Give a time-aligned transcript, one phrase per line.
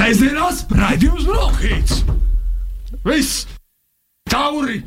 [0.00, 1.98] Sēžamās raidījums Brokhīts.
[3.04, 3.42] Viss!
[4.32, 4.78] Tauri!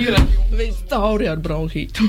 [0.00, 0.16] Ir
[0.56, 2.08] viss tauri ar bronhītu.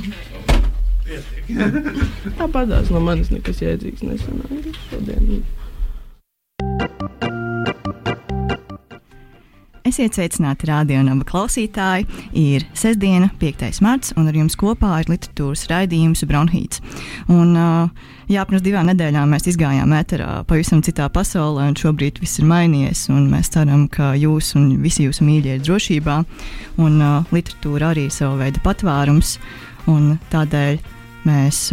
[2.39, 5.43] Tāpatās no manis nekas jēdzīgs nesanāca šodien.
[9.87, 12.03] Esiet sveicināti radionāba klausītāji.
[12.35, 13.77] Ir sestdiena, 5.
[13.85, 16.81] marts, un ar jums kopā ir literatūras raidījums Bronhīts.
[17.31, 22.41] Un, uh, jā, pirms divām nedēļām mēs izgājām ēterā pavisam citā pasaulē, un šobrīd viss
[22.41, 23.05] ir mainījies.
[23.31, 26.19] Mēs ceram, ka jūs un visi jūsu mīļie ir drošībā,
[26.83, 29.37] un uh, literatūra arī ir sava veida patvērums.
[29.87, 30.81] Tādēļ
[31.27, 31.63] mēs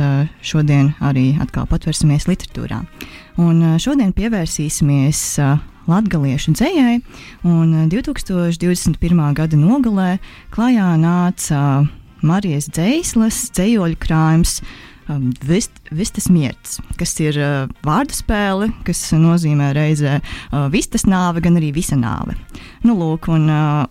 [0.46, 2.84] šodien arī atkal patvērsimies literatūrā.
[3.42, 5.24] Un šodien pievērsīsimies
[5.90, 7.00] latgaliešu dzējai,
[7.48, 8.96] un 2021.
[8.96, 10.10] Eh, gada nogalē
[10.54, 11.60] klajā nāca
[12.24, 14.60] Marijas dzēslas dzējoļu krājums.
[15.04, 21.42] Um, vist, vistas mierts, kas ir uh, vārdu spēle, kas nozīmē reizē uh, vistas nāve,
[21.44, 22.38] gan arī visa nāve.
[22.88, 23.84] Nu, lūk, un, uh,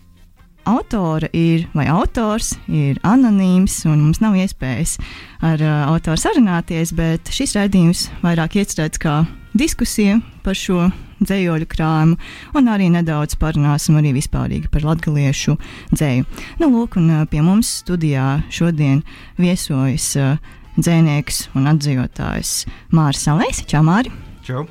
[0.65, 4.97] autora ir, vai autors ir anonīms, un mums nav iespējas
[5.43, 9.21] ar uh, autoru sarunāties, bet šis raidījums vairāk iecerēts kā
[9.57, 10.89] diskusija par šo
[11.23, 12.17] dzējoļu krājumu,
[12.57, 15.55] un arī nedaudz parunāsim arī vispārīgi par latgaliešu
[15.93, 16.25] dzēju.
[16.61, 19.03] Nu, lūk, un pie mums studijā šodien
[19.39, 20.35] viesojas uh,
[20.77, 22.63] dzēnieks un atzījotājs
[22.95, 23.63] Māris Salēs.
[23.69, 24.11] Čau, Māri!
[24.45, 24.65] Čau!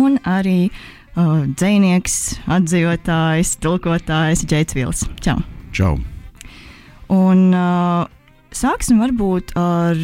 [0.00, 2.16] Un arī uh, dzēnieks,
[2.48, 5.04] atzījotājs, tulkotājs Džeits Vils.
[5.24, 5.36] Čau!
[5.76, 5.98] Čau!
[7.10, 8.06] Un uh,
[8.54, 9.98] sāksim varbūt ar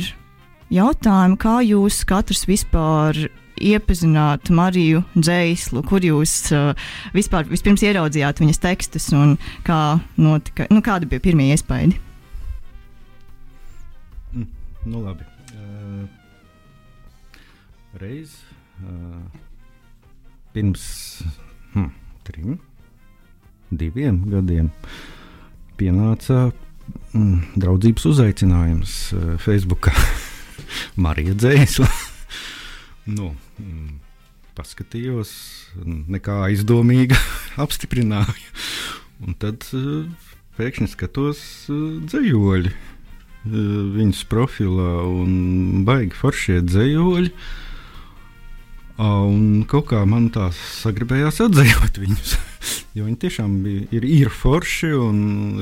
[0.75, 3.29] jautājumu, kā jūs katrs vispār
[3.63, 6.73] iepazināt Mariju Dzēslu, kur jūs uh,
[7.17, 11.99] vispār vispirms ieraudzījāt viņas tekstus un kā notika, nu, kādi bija pirmie iespaidi?
[14.35, 14.47] Mm,
[14.93, 15.27] nu labi.
[15.57, 16.05] Uh,
[18.01, 18.39] reiz
[18.85, 19.25] uh,
[20.53, 20.85] pirms
[21.73, 21.91] hm,
[22.29, 22.59] trim,
[23.71, 24.71] diviem gadiem
[25.77, 26.51] pienāca
[27.13, 29.91] mm, draudzības uzaicinājums uh, Facebook.
[31.05, 31.89] Marija Dzēsla.
[33.17, 33.99] nu, mm,
[34.57, 35.33] paskatījos,
[35.85, 37.19] nekā aizdomīga
[37.65, 38.57] apstiprināju.
[39.27, 40.09] Un tad uh,
[40.59, 41.41] pēkšņi skatos
[41.73, 42.83] uh, dzējoļi uh,
[43.97, 47.33] viņas profilā un baigi foršie dzējoļi.
[48.97, 52.37] Un kaut kā man tā sagribējās atzīt viņus.
[52.97, 54.89] Jo viņi tiešām bija, ir, ir forši.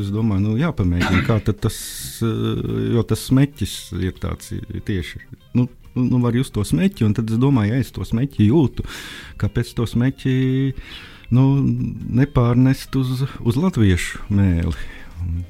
[0.04, 1.78] Es domāju, nu, jāpamēģina, kā tas,
[2.22, 4.52] jo tas smēķis ir tāds
[4.86, 5.24] tieši.
[5.58, 8.86] Nu, nu, var just to smeķi, un tad es domāju, ja es to smeķi jūtu,
[9.40, 10.34] kāpēc to smeķi
[11.34, 11.46] nu,
[12.20, 14.76] nepārnest uz, uz latviešu mēli.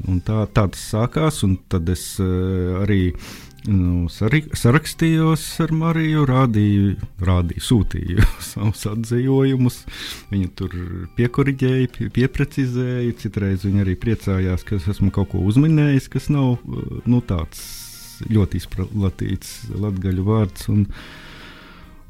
[0.07, 3.17] Un, tā, tā tas sākās, un tad es uh, arī
[3.67, 6.93] nu, sarakstījos ar Mariju, rādīju,
[7.25, 9.81] rādīju sūtīju savus atzījumus.
[10.31, 10.77] Viņa tur
[11.19, 13.17] piekoriģēja, pie, pieprecizēja.
[13.25, 16.61] Citreiz viņa arī priecājās, ka es esmu kaut ko uzminējis, kas nav
[17.09, 17.84] nu, tāds
[18.31, 20.69] ļoti izplatīts latgaļu vārds.
[20.73, 20.85] Un,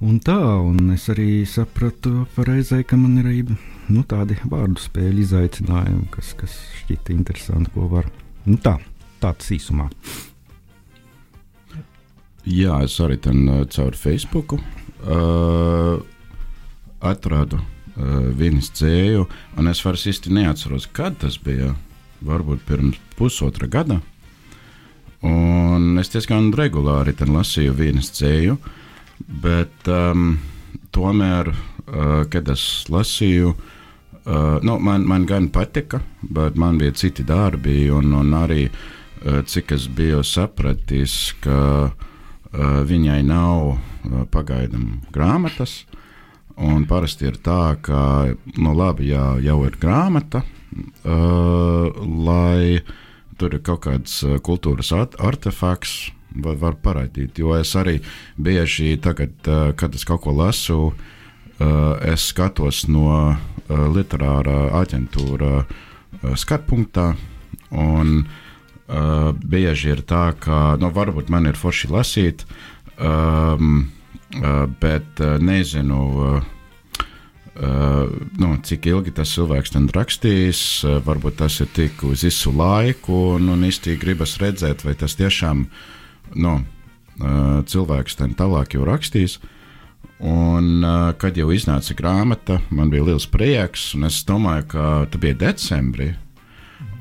[0.05, 3.43] un tā, un es arī sapratu pareizai, ka man ir arī
[3.89, 8.09] nu, tādi vārdu spēļu izaicinājumi, kas, kas šķita interesanti, ko var.
[8.45, 8.79] Nu, tā,
[9.23, 9.89] tāds īsumā.
[12.45, 15.97] Jā, es arī tam uh, caur Facebook uh,
[17.01, 19.25] atradu uh, viņas dzēju,
[19.57, 21.73] un es vairs īsti neatceros, kad tas bija.
[22.25, 23.99] Varbūt pirms pusotra gada.
[25.25, 28.59] Un es diezgan regulāri lasīju vienas dzēju,
[29.41, 30.35] bet um,
[30.93, 37.25] tomēr, uh, kad es lasīju, uh, nu, man, man gan patika, bet man bija citi
[37.25, 45.07] darbi, un, un arī uh, cik es biju sapratis, ka uh, viņai nav uh, pagaidām
[45.15, 45.87] grāmatas.
[46.55, 48.29] Un parasti ir tā, ka,
[48.61, 51.89] nu, labi, jā, jau ir grāmata, uh,
[52.29, 52.95] lai uh,
[53.39, 57.39] tur ir kaut kāds kultūras artefakts, var, var parādīt.
[57.39, 58.01] Jo es arī
[58.37, 59.35] bieži, tagad,
[59.79, 60.79] kad es kaut ko lasu,
[62.03, 63.37] es skatos no
[63.69, 65.53] literārā aģentūra
[66.39, 67.13] skatu punktā.
[67.75, 68.25] Un,
[68.89, 72.45] uh, bieži ir tā, ka nu, varbūt man ir forši lasīt,
[72.99, 73.87] um,
[74.39, 76.51] uh, bet uh, nezinu, uh,
[77.55, 82.51] Uh, nu, cik ilgi tas cilvēks tam rakstīs, uh, varbūt tas ir tik uz visu
[82.51, 85.61] laiku, un, un īstenībā gribas redzēt, vai tas tiešām
[86.35, 89.37] nu, uh, cilvēks tam tālāk jau rakstīs.
[90.19, 95.23] Un, uh, kad jau iznāca grāmata, man bija liels prieks, un es domāju, ka tas
[95.23, 96.11] bija decembrī.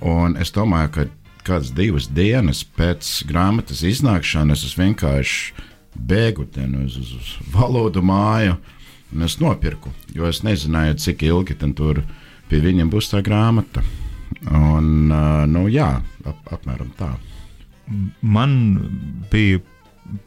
[0.06, 1.08] Un es domāju, ka
[1.50, 5.58] kādas divas dienas pēc grāmatas iznākšanas es vienkārši
[5.98, 6.46] bēgu
[6.86, 8.54] uz, uz, valodu māju.
[8.54, 8.80] Uh,
[9.14, 12.02] Un es nopirku, jo es nezināju, cik ilgi tur
[12.50, 13.84] pie viņiem būs tā grāmata.
[14.50, 17.12] Un, uh, nu, jā, ap, apmēram tā.
[18.22, 18.56] Man
[19.32, 19.62] bija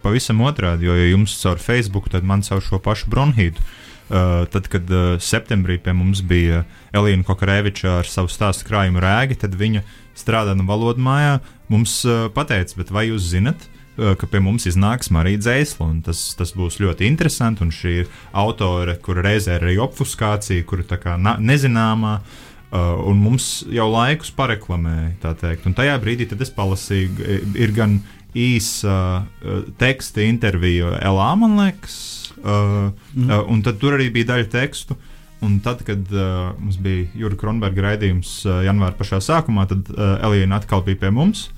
[0.04, 3.64] pavisam otrādi, jo ja jums caur Facebook, tad man caur šo pašu bronhītu.
[4.06, 6.62] Uh, tad, kad uh, septembrī pie mums bija
[6.94, 9.82] Elīna Kokarēviča ar savu stāstu krājumu rēgi, tad viņa
[10.16, 11.40] strādāja valodu mājā.
[11.74, 15.88] Mums uh, pateica, vai jūs zinat, uh, ka pie mums iznāks Marija Dzēsla?
[16.06, 17.64] Tas, tas būs ļoti interesanti.
[17.66, 22.18] Un šī ir autore, kura reizē ir arī obfuskācija, kura tā kā nezināmā.
[22.66, 25.68] Uh, un mums jau laikus pareklamēja, tā teikt.
[25.68, 28.00] Un tajā brīdī es palasīju, ir gan
[28.36, 33.30] īsa uh, teksta intervija Elā, man liekas, Uh, mm.
[33.30, 34.96] uh, un tad tur arī bija daļa tekstu.
[35.44, 40.16] Un tad, kad uh, mums bija Jurka Kronberga raidījums uh, janvāra pašā sākumā, tad uh,
[40.24, 41.48] Elīna atkal bija pie mums.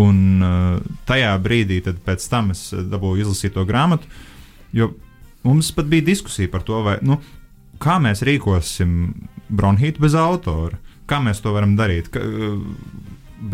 [0.00, 4.08] Un uh, tajā brīdī, pēc tam es dabūju izlasīt to grāmatu,
[4.74, 4.90] jo
[5.46, 7.20] mums pat bija diskusija par to, vai, nu,
[7.82, 8.96] kā mēs rīkosim
[9.54, 10.80] bronhītu bez autora.
[11.06, 12.10] Kā mēs to varam darīt?
[12.10, 12.58] Ka, uh,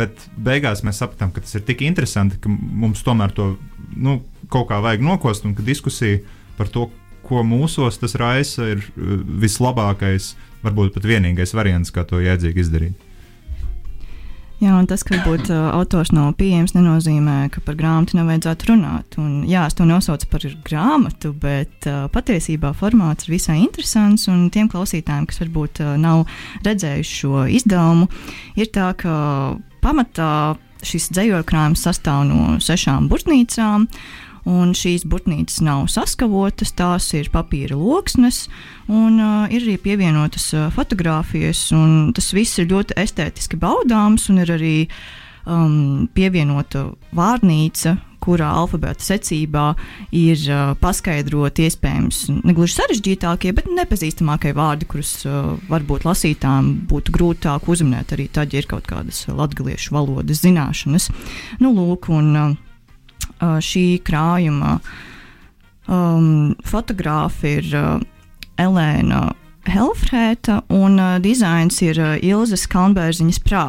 [0.01, 3.53] bet beigās mēs sapratām, ka tas ir tik interesanti, ka mums tomēr to
[3.97, 6.23] nu, kaut kā vajag nokost un ka diskusija
[6.57, 6.89] par to,
[7.27, 10.33] ko mūsos tas raisa, ir uh, vislabākais,
[10.65, 13.10] varbūt pat vienīgais variants, kā to jēdzīgi izdarīt.
[14.61, 19.17] Jā, un tas, ka varbūt uh, autors nav pieejams, nenozīmē, ka par grāmatu nevajadzētu runāt.
[19.17, 24.27] Un, jā, es to nosaucu par grāmatu, bet uh, patiesībā formāts ir visai interesants.
[24.29, 26.27] Un tiem klausītājiem, kas varbūt uh, nav
[26.67, 28.11] redzējuši šo izdevumu,
[28.61, 29.15] ir tā, ka
[29.81, 30.33] pamatā
[30.85, 33.89] šis dzējoļu krājums sastāv no sešām burtnīcām.
[34.51, 38.47] Un šīs būtnīcas nav saskavotas, tās ir papīra loksnes,
[38.91, 41.69] un uh, ir arī pievienotas uh, fotogrāfijas.
[42.17, 44.77] Tas viss ir ļoti estētiski baudāms, un ir arī
[45.47, 49.67] um, pievienota vārnīca, kurā alfabēta secībā
[50.17, 57.15] ir uh, paskaidroti iespējams ne gluži sarežģītākie, bet nepazīstamākie vārdi, kurus uh, varbūt lasītājiem būtu
[57.17, 61.09] grūtāk uzminēt arī tad, ja ir kaut kādas latviešu valodas zināšanas.
[61.63, 62.70] Nu, lūk, un, Uh,
[63.41, 64.79] šī krājuma
[65.89, 67.71] um, fotogrāfa ir
[68.61, 69.23] Elēna
[69.71, 73.67] Helfrēta un dizains ir Ilzas Kalnbērziņas prā.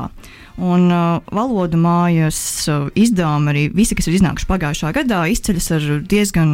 [0.62, 2.38] Un uh, valodu mājas
[2.70, 6.52] uh, izdevumi arī visi, kas ir iznākuši pagājušā gadā, izceļas ar diezgan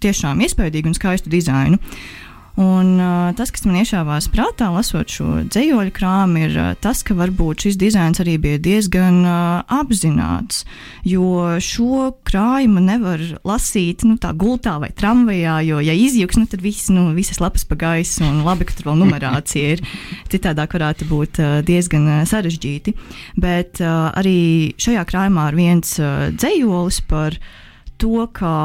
[0.00, 1.80] tiešām iespaidīgu un skaistu dizainu.
[2.60, 7.16] Un, uh, tas, kas man iešāvās prātā, lasot šo dzīsļu krāmu, ir uh, tas, ka
[7.16, 10.66] varbūt šis dizains arī bija diezgan uh, apzināts.
[11.08, 16.60] Jo šo krājumu nevar lasīt nu, tā gultā vai tramvajā, jo, ja izjūgs, nu, tad
[16.60, 19.84] viss, nu, visas lapas pa gaisu un labi, ka tur vēl numerācija ir.
[20.28, 22.98] Citādāk varētu būt uh, diezgan uh, sarežģīti.
[23.40, 27.40] Bet uh, arī šajā krājumā ir viens uh, dzējolis par
[27.96, 28.56] to, ka.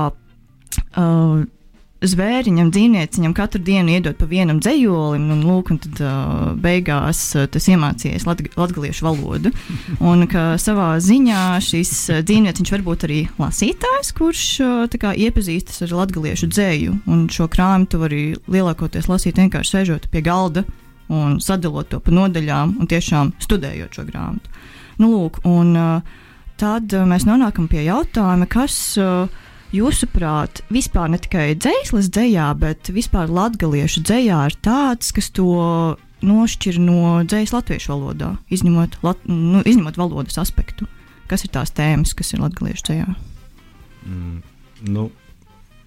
[0.91, 1.47] Uh,
[2.05, 7.47] zvēriņam, dzīvnieciņam katru dienu iedot pa vienam dzējolim, un, lūk, un tad uh, beigās uh,
[7.49, 9.51] tas iemācījies latg latgaliešu valodu.
[9.97, 15.87] Un ka savā ziņā šis uh, dzīvnieciņš var būt arī lasītājs, kurš uh, kā, iepazīstas
[15.87, 20.67] ar latgaliešu dzēju, un šo krājumu tu vari lielākoties lasīt vienkārši sēžot pie galda
[21.07, 24.53] un sadalot to pa nodaļām un tiešām studējot šo grāmatu.
[25.01, 26.15] Nu, lūk, un uh,
[26.59, 29.29] tad uh, mēs nonākam pie jautājuma, kas uh,
[29.75, 35.47] Jūsuprāt, vispār ne tikai dzīslas dzējā, bet vispār latviešu dzējā ir tāds, kas to
[36.23, 40.87] nošķir no dzējas latviešu valodā, izņemot, lat, nu, izņemot valodas aspektu.
[41.27, 43.07] Kas ir tās tēmas, kas ir latviešu dzējā?
[44.07, 44.39] Mm,
[44.95, 45.09] nu,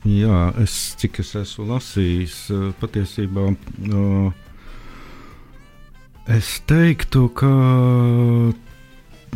[0.04, 3.48] jā, es cik es esmu lasījis, eh, patiesībā.
[3.88, 4.28] Uh,
[6.28, 7.54] es teiktu, ka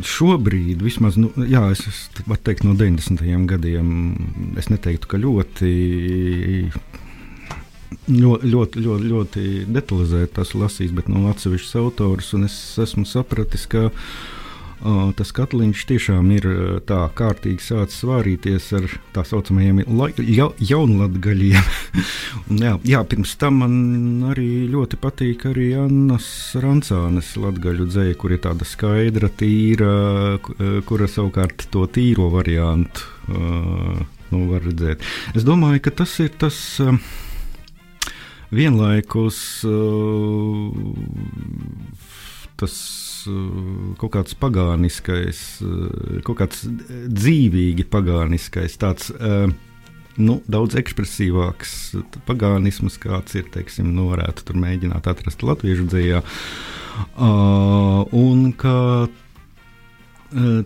[0.02, 2.00] šobrīd, vismaz nu, jā, es, es
[2.42, 3.22] teikt, no 90.
[3.50, 3.90] gadiem,
[4.58, 5.72] es neteiktu, ka ļoti.
[8.04, 12.32] Ļoti, ļoti, ļoti, ļoti detalizēti tas lasījis, bet no atsevišķas autors.
[12.44, 14.08] Es esmu sapratis, ka uh,
[15.18, 16.46] tas katliņš tiešām ir
[16.88, 19.82] tā kārtīgi sācis svārīties ar tā saucamajiem
[20.28, 21.70] ja, jaunlatgaļiem.
[22.64, 23.76] jā, jā, pirms tam man
[24.32, 26.28] arī ļoti patīk arī Annas
[26.60, 29.92] Rancānes latgaļu dzēja, kur ir tāda skaidra, tīra,
[30.88, 34.00] kura savukārt to tīro variantu uh,
[34.32, 35.04] nu, var redzēt.
[35.36, 36.58] Es domāju, ka tas ir tas.
[36.82, 36.98] Uh,
[38.54, 40.70] vienlaikus uh,
[42.56, 42.74] tas
[44.00, 49.50] kaut kāds pagāniskais, eh, kaut kāds dzīvīgi pagāniskais, tāds eh,
[50.20, 51.74] nu, daudz ekspresīvāks
[52.28, 56.22] pagānisms, kāds ir, teiksim, nu, varētu tur mēģināt atrast latviešu dzējā.
[58.14, 58.76] Un ka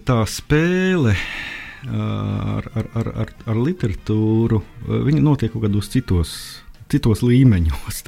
[0.05, 1.15] tā spēle
[1.89, 4.61] ar, ar, ar, ar, ar literatūru,
[5.09, 6.35] viņa notiek kaut kādos citos
[6.93, 8.01] citos līmeņos.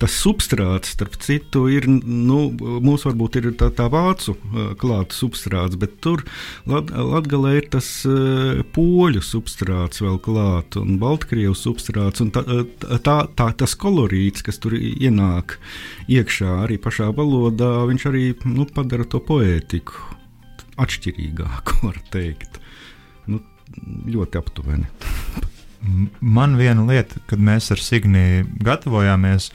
[0.00, 4.36] Tas substrāts, starp citu, ir nu, mums varbūt ir tā, tā vācu
[4.80, 6.24] klāta substrāts, bet tur
[6.68, 7.88] Lat Latgalē ir tas
[8.76, 12.24] poļu substrāts vēl klāt un Baltkrievu substrāts.
[12.24, 12.44] Un tā,
[13.04, 15.58] tā, tā, tas kolorīts, kas tur ienāk
[16.12, 20.16] iekšā arī pašā valodā, viņš arī nu, padara to poētiku
[20.80, 22.60] atšķirīgāku, var teikt.
[23.30, 23.42] Nu,
[24.12, 24.88] ļoti aptuveni.
[26.20, 29.50] Man viena lieta, kad mēs ar Signiju gatavojāmies,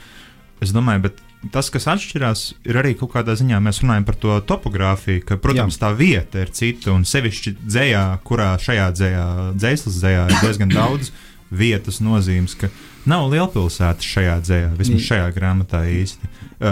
[0.61, 4.37] es domāju, bet tas, kas atšķirās, ir arī kaut kādā ziņā mēs runājam par to
[4.51, 5.87] topogrāfiju, ka, protams, Jā.
[5.87, 9.25] tā vieta ir cita un sevišķi dzējā, kurā šajā dzējā,
[9.57, 11.11] dzēslas dzējā ir diezgan daudz
[11.51, 12.69] vietas nozīmes, ka
[13.09, 16.29] nav lielpilsētas šajā dzējā, vismaz šajā grāmatā īsti.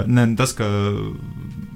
[0.08, 0.68] Ne, tas, ka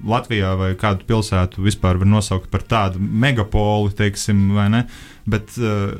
[0.07, 4.83] Latvijā vai kādu pilsētu vispār var nosaukt par tādu megapolu, teiksim, vai ne,
[5.25, 5.95] bet uh,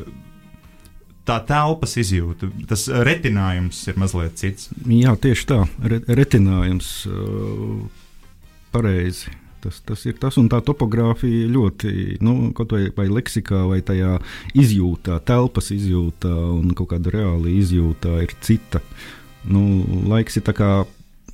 [1.27, 4.70] tā telpas izjūta, tas retinājums ir mazliet cits.
[4.89, 7.80] Jā, tieši tā, Re retinājums uh,
[8.75, 9.32] pareizi.
[9.63, 14.18] Tas, tas ir tas, un tā topogrāfija ļoti, nu, kaut vai, vai leksikā, vai tajā
[14.60, 18.82] izjūtā, telpas izjūtā un kaut kāda reāla izjūtā ir cita.
[19.48, 19.62] Nu,
[20.12, 20.74] laiks ir tā kā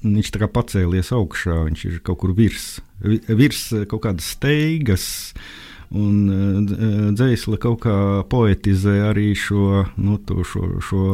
[0.04, 5.10] viņš tā kā pacēlies augšā, viņš ir kaut kur virs, virs kaut kādas steigas.
[5.34, 5.59] Uh,
[5.90, 7.96] Un uh, dzēsle kaut kā
[8.30, 11.06] poetizē arī šo, nu, šo, šo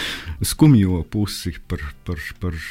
[0.44, 2.62] skumjo pusi par, par, par e,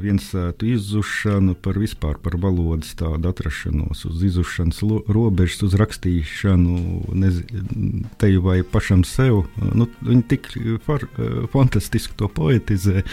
[0.00, 4.80] viensētu izzušanu, par vispār par valodas tādu atrašanos, uz izzušanas
[5.12, 6.78] robežas, uz rakstīšanu,
[7.12, 9.44] nezinu, te vai pašam sev.
[9.76, 10.50] Nu, viņi tik
[10.86, 13.04] far, e, fantastiski to poetizē,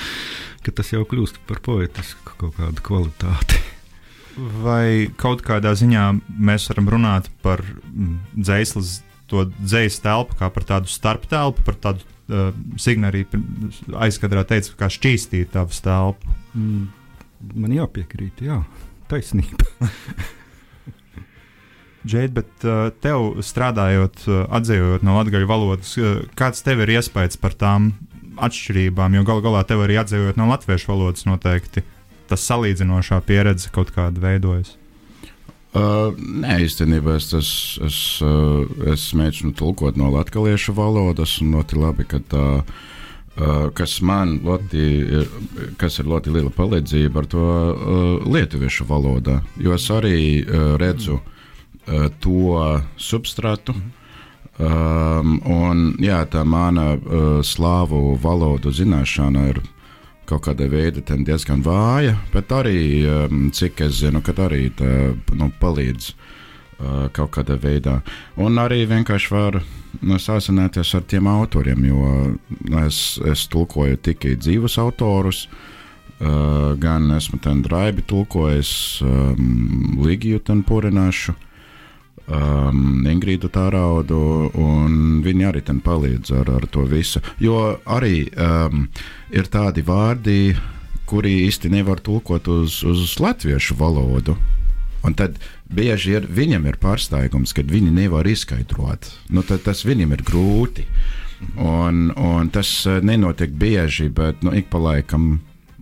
[0.65, 3.61] ka tas jau kļūst par poetisku kaut kādu kvalitāti.
[4.37, 6.05] Vai kaut kādā ziņā
[6.39, 12.05] mēs varam runāt par mm, dzīslas, to dzīslu telpu kā par tādu starptelpu, par tādu
[12.31, 13.25] uh, Signa arī
[14.07, 16.35] aizkadrā teica, kā šķīstīt tavas telpu?
[16.55, 16.87] Mm,
[17.55, 18.61] man jāpiekrīt, jā,
[19.11, 19.67] taisnība.
[22.07, 27.37] Džeit, bet uh, tev strādājot, uh, atzījot no latviešu valodas, uh, kāds tev ir iespējas
[27.41, 27.91] par tām
[28.41, 29.19] atšķirībām?
[29.19, 31.83] Jo galu galā tev arī atzījot no latviešu valodas noteikti
[32.31, 34.77] tas salīdzinošā pieredze kaut kāda veidojas?
[35.71, 37.49] Uh, nē, īstenībā es, es,
[37.87, 37.97] es,
[38.27, 44.35] uh, es mēģinu tulkot no latviešu valodas, un ļoti labi, ka tā, uh, kas man
[44.43, 44.83] ļoti,
[45.21, 45.31] ir,
[45.79, 51.21] kas ir ļoti liela palīdzība ar to uh, lietuviešu valodā, jo es arī uh, redzu
[51.21, 52.59] uh, to
[52.99, 53.77] substrātu.
[54.61, 59.69] Um, un, jā, tā mana uh, slāvu valodu zināšana ir uh,
[60.29, 65.49] kaut kādā veidā diezgan vāja, bet arī, um, cik es zinu, ka arī tā, nu,
[65.59, 67.99] palīdz uh, kaut kādā veidā.
[68.37, 69.59] Un arī vienkārši var
[70.01, 72.07] nu, sasināties ar tiem autoriem, jo
[72.85, 75.47] es, es tulkoju tikai dzīvus autorus.
[76.21, 81.33] Uh, gan esmu tam drābi tulkojis, um, Ligiju tam porināšu.
[81.33, 81.47] Uh,
[82.31, 87.21] um, Ingrīdu Tāraudu, un viņi arī tam palīdz ar, ar to visu.
[87.41, 88.87] Jo arī um,
[89.33, 90.55] ir tādi vārdi,
[91.09, 94.37] kuri īsti nevar tulkot uz, uz latviešu valodu.
[95.03, 95.39] Un tad
[95.73, 99.09] bieži ir, viņam ir pārsteigums, kad viņi nevar izskaidrot.
[99.33, 100.85] Nu, tas viņam ir grūti.
[101.57, 105.39] Un, un tas uh, nenotiek bieži, bet nu, ik pa laikam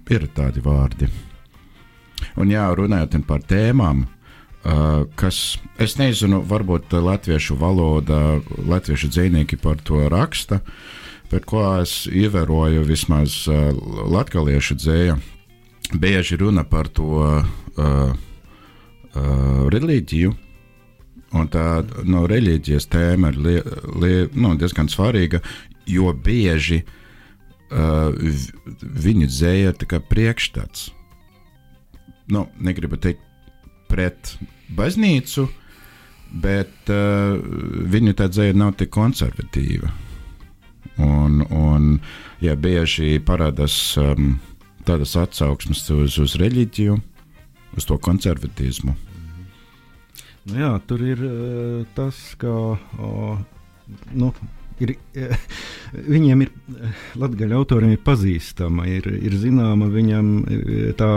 [0.10, 1.10] ir tādi vārdi.
[2.40, 4.06] Un jā, runājot par tēmām,
[5.16, 10.60] kas, es nezinu, varbūt latviešu valoda, latviešu dzinieki par to raksta,
[11.32, 13.72] bet ko es ievēroju, vismaz uh,
[14.10, 15.16] latviešu dzēja,
[15.94, 17.46] bieži runa par to uh,
[17.80, 18.14] uh,
[19.72, 20.36] reliģiju.
[21.30, 23.58] Un tā no reliģijas tēma ir li,
[24.02, 25.44] li, nu, diezgan svarīga,
[25.86, 28.10] jo bieži uh,
[28.82, 30.90] viņu dzēja ir priekšstats.
[32.34, 33.29] Nu, negribu teikt
[33.90, 34.36] pret
[34.78, 35.48] baznīcu,
[36.44, 37.40] bet uh,
[37.90, 39.90] viņu tā dzēja nav tik konservatīva.
[41.00, 41.94] Un, un
[42.44, 44.38] ja bieži parādās um,
[44.88, 46.98] tādas atsauksmes uz, uz reliģiju,
[47.78, 48.96] uz to konservatīvismu.
[50.50, 53.42] Nu jā, tur ir uh, tas, ka uh,
[54.12, 54.32] nu,
[54.84, 54.96] ir,
[55.94, 56.52] viņiem ir,
[57.20, 60.32] latgaļu autoriem ir pazīstama, ir, ir zināma viņam
[61.00, 61.12] tā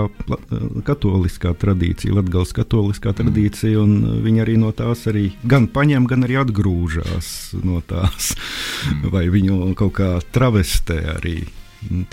[0.89, 3.19] katoliskā tradīcija, latgals katoliskā mm.
[3.21, 9.11] tradīcija, un viņi arī no tās arī gan paņem, gan arī atgrūžās no tās, mm.
[9.15, 11.41] vai viņu kaut kā travestē arī.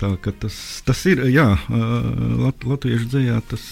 [0.00, 3.66] Tā tas, tas ir, jā, lat, latviešu dzējā tas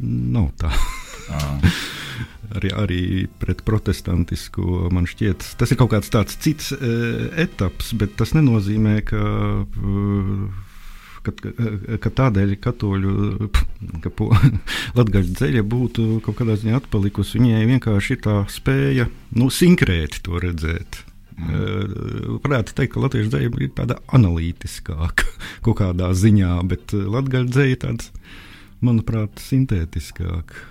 [0.00, 0.72] nav tā.
[2.56, 3.02] arī, arī
[3.42, 8.98] pret protestantisko man šķiet, tas ir kaut kāds tāds cits uh, etaps, bet tas nenozīmē,
[9.10, 9.22] ka.
[9.76, 10.66] Uh,
[11.20, 11.34] Ka,
[12.00, 13.10] ka tādēļ katoļu
[14.00, 14.08] ka
[14.96, 17.36] latgaļu dzeļa būtu kaut kādā ziņā atpalikusi.
[17.36, 19.04] Viņai vienkārši ir tā spēja
[19.36, 21.02] nu, sinkrēti to redzēt.
[21.40, 22.40] Mm.
[22.44, 25.28] Varētu teikt, ka latviešu dzeļa ir tāda analītiskāka
[25.64, 28.10] kaut kādā ziņā, bet latgaļu dzeļa ir tāds,
[28.84, 30.68] manuprāt, sintētiskāka.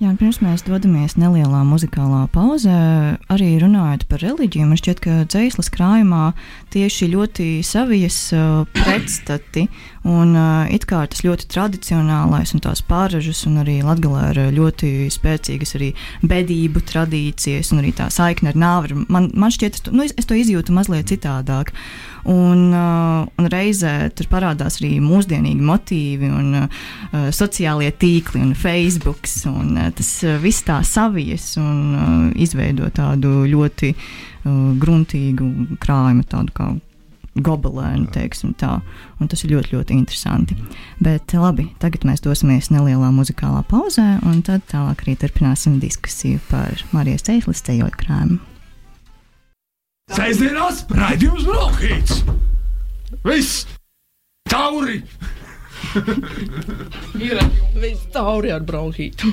[0.00, 2.76] Jā, pirms mēs dodamies nelielā muzikālā pauzē,
[3.28, 6.30] arī runājot par reliģiju, man šķiet, ka dzīslas krājumā
[6.72, 9.66] tieši ļoti savijas uh, pretstati
[10.08, 15.10] un uh, it kā tas ļoti tradicionālais un tās pārražas, un arī Latgalē ir ļoti
[15.12, 15.90] spēcīgas arī
[16.24, 18.96] bedību tradīcijas un arī tā saikne ar nāvi.
[19.12, 21.74] Man, man šķiet, es to, nu, es, es to izjūtu mazliet citādāk.
[22.30, 26.84] Un, uh, un reizē tur parādās arī mūsdienīgi motīvi, un uh,
[27.32, 29.28] sociālie tīkli, un Facebook.
[29.48, 36.56] Un, uh, tas viss tā savijas un uh, izveido tādu ļoti uh, gruntīgu krājumu, tādu
[36.56, 36.70] kā
[37.38, 38.80] gobelēnu, teiksim tā.
[39.20, 40.56] Un tas ir ļoti, ļoti interesanti.
[41.02, 46.82] Bet labi, tagad mēs dosimies nelielā muzikālā pauzē, un tad tālāk arī turpināsim diskusiju par
[46.94, 48.40] Marijas Ceļas ceļojumu krājumu.
[50.10, 52.24] Sēžamās raidījums Brokhīts.
[53.22, 53.66] Viss!
[54.50, 55.02] Tauri!
[57.20, 57.38] Ir
[57.78, 59.30] viss tauri ar bronhītu.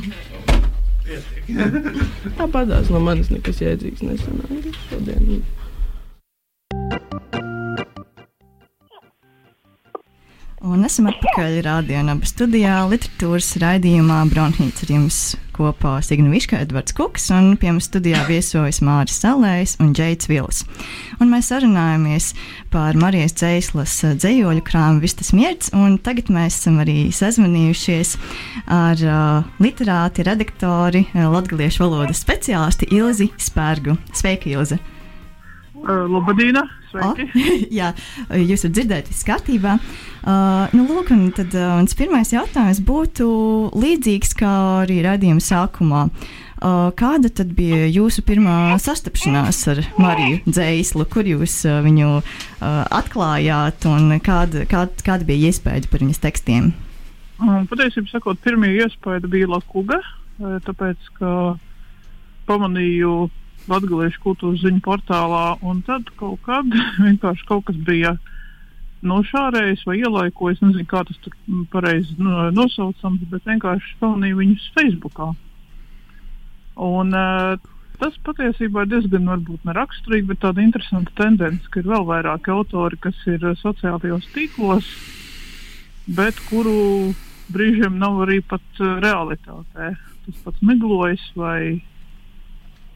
[2.37, 5.41] Tāpatās no manis nekas jēdzīgs nesanāca šodien.
[10.65, 15.17] Un esam atpakaļ Rādījumā, studijā, literatūras raidījumā Bronhīts ar jums
[15.53, 20.63] kopā Signa Viška, Edvards Kuks un pie mums studijā viesojas Māris Salējs un Džeits Vils.
[21.21, 22.31] Un mēs sarunājamies
[22.73, 28.15] par Marijas Dzēslas dzējoļu krāmu Vistas Mierts, un tagad mēs esam arī sazvanījušies
[28.65, 33.99] ar uh, literāti, redaktori, uh, latgaliešu valodas speciālisti Ilzi Spērgu.
[34.17, 34.81] Sveika, Ilze!
[35.77, 36.09] Uh,
[36.95, 37.29] Labdien!
[37.37, 37.91] Oh, jā,
[38.39, 39.77] jūs varat dzirdēt, viss kārtībā.
[40.27, 43.27] Uh, nu, lūk, un tad uh, pirmais jautājums būtu
[43.77, 44.51] līdzīgs kā
[44.83, 46.07] arī radījuma sākumā.
[46.57, 52.23] Uh, kāda tad bija jūsu pirmā sastapšanās ar Mariju Dzēslu, kur jūs uh, viņu uh,
[52.97, 56.71] atklājāt un kāda, kāda, kāda bija iespēja par viņas tekstiem?
[57.37, 60.01] Um, patiesībā sakot, pirmie iespēja bija Lakuga,
[60.37, 61.29] tāpēc, ka
[62.49, 63.27] pamanīju
[63.67, 66.67] Latvijas kultūras ziņu portālā, un tad kaut kad
[67.05, 68.15] vienkārši kaut kas bija
[69.07, 70.61] nošārējis vai ielaikojis.
[70.63, 71.35] Nezinu, kā tas tur
[71.73, 75.31] pareizi nosaucams, bet vienkārši pamanīju viņus Facebookā.
[76.87, 77.57] Un, uh,
[78.01, 82.99] tas patiesībā ir diezgan varbūt neraksturīgi, bet tāda interesanta tendence, ka ir vēl vairāk autori,
[83.01, 84.89] kas ir sociālajos tīklos,
[86.17, 87.13] bet kuru
[87.53, 89.93] brīžiem nav arī pat uh, realitātē.
[90.27, 91.79] Tas pats miglojas vai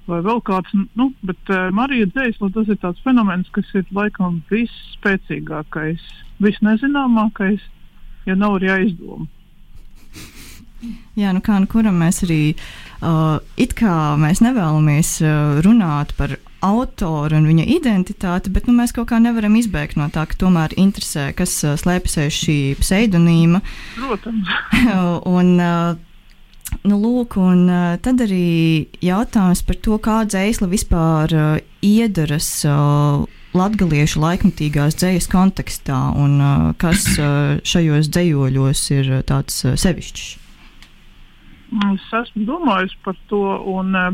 [0.10, 0.74] vai vēl kāds.
[0.98, 6.08] Nu, bet uh, Marija Dzēsla tas ir tāds fenomens, kas ir laikam visspēcīgākais,
[6.44, 7.68] visnezināmākais,
[8.30, 9.30] ja nav arī aizdoma.
[11.14, 16.40] Jā, nu kā nu kuram mēs arī uh, it kā mēs nevēlamies uh, runāt par
[16.66, 20.74] autoru un viņa identitāti, bet nu, mēs kaut kā nevaram izbēgt no tā, ka tomēr
[20.82, 23.62] interesē, kas uh, slēpjas aiz šī pseidonīma.
[23.98, 24.56] Protams.
[25.36, 26.11] un, uh,
[26.82, 31.50] Nu, lūk, un uh, tad arī jautājums par to, kā dzēsla vispār uh,
[31.86, 33.22] iedaras uh,
[33.54, 40.26] latgaliešu laikmatīgās dzējas kontekstā un uh, kas uh, šajos dzējoļos ir uh, tāds uh, sevišķs.
[41.92, 43.44] Es esmu domājis par to,
[43.76, 44.10] un uh,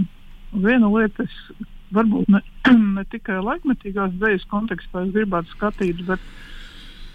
[0.51, 1.63] viena lieta, es
[1.95, 2.43] varbūt ne,
[2.97, 6.56] ne tikai laikmetīgās dzējas kontekstā gribētu skatīt, bet uh,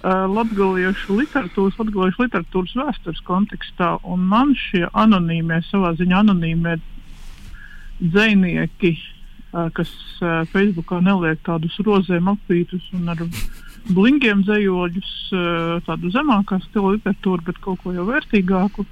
[0.02, 3.96] latgaliešu literatūras, latgaliešu literatūras vēstures kontekstā.
[4.02, 6.78] Un man šie anonīmie, savā ziņā anonīmie
[8.02, 13.22] dzinieki, uh, kas uh, Facebookā neliek tādus rozēm apvītus un ar
[13.90, 18.86] blingiem dzējoļus, uh, tādu zemākā stila literatūru, bet kaut ko jau vērtīgāku.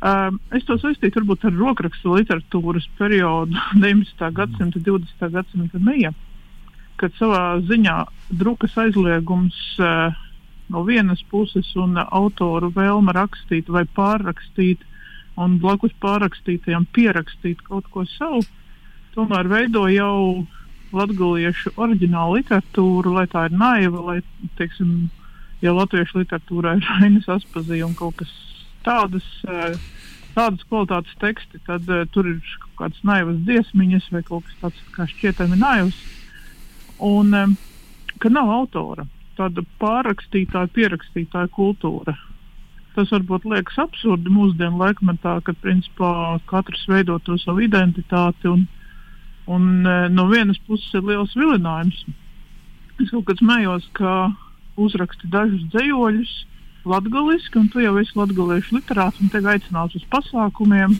[0.00, 4.30] Uh, es to saistītu varbūt ar rokrakstu literatūras periodu 19.
[4.36, 5.32] gadsimta, 20.
[5.32, 6.12] gadsimta meijā.
[7.00, 7.96] Uh, kad savā ziņā
[8.42, 10.12] drukas aizliegums uh,
[10.70, 14.84] no vienas puses un uh, autoru vēlme rakstīt vai pārrakstīt
[15.40, 18.42] un blakus pārrakstītajam pierakstīt kaut ko savu,
[19.14, 20.44] tomēr veido jau
[20.92, 24.18] latgaliešu oriģinālu literatūru, lai tā ir naiva, lai,
[24.58, 25.08] teiksim,
[25.64, 28.36] ja latviešu literatūrā ir Rainis Aspazīja un kaut kas
[28.84, 29.72] tādas, uh,
[30.36, 34.88] tādas kvalitātes teksti, tad uh, tur ir kaut kādas naivas dziesmiņas vai kaut kas tāds
[34.98, 36.08] kā šķietami naivs
[37.00, 37.56] un um,
[38.20, 39.06] ka nav autora.
[39.38, 42.16] Tāda pārrakstītāja, pierakstītāja kultūra.
[42.94, 48.50] tas varbūt liekas absurdi mūsdienu laikmetā, kad principā katrs veido to savu identitāti.
[48.50, 48.66] Un,
[49.46, 52.04] un uh, no vienas puses ir liels vilinājums.
[53.00, 54.32] Es kaut kad smējos, ka
[54.76, 56.34] uzraksti dažus dzējoļus
[56.84, 60.98] latgaliski, un tu jau esi latgaliešu literāts un tevi aicināts uz pasākumiem.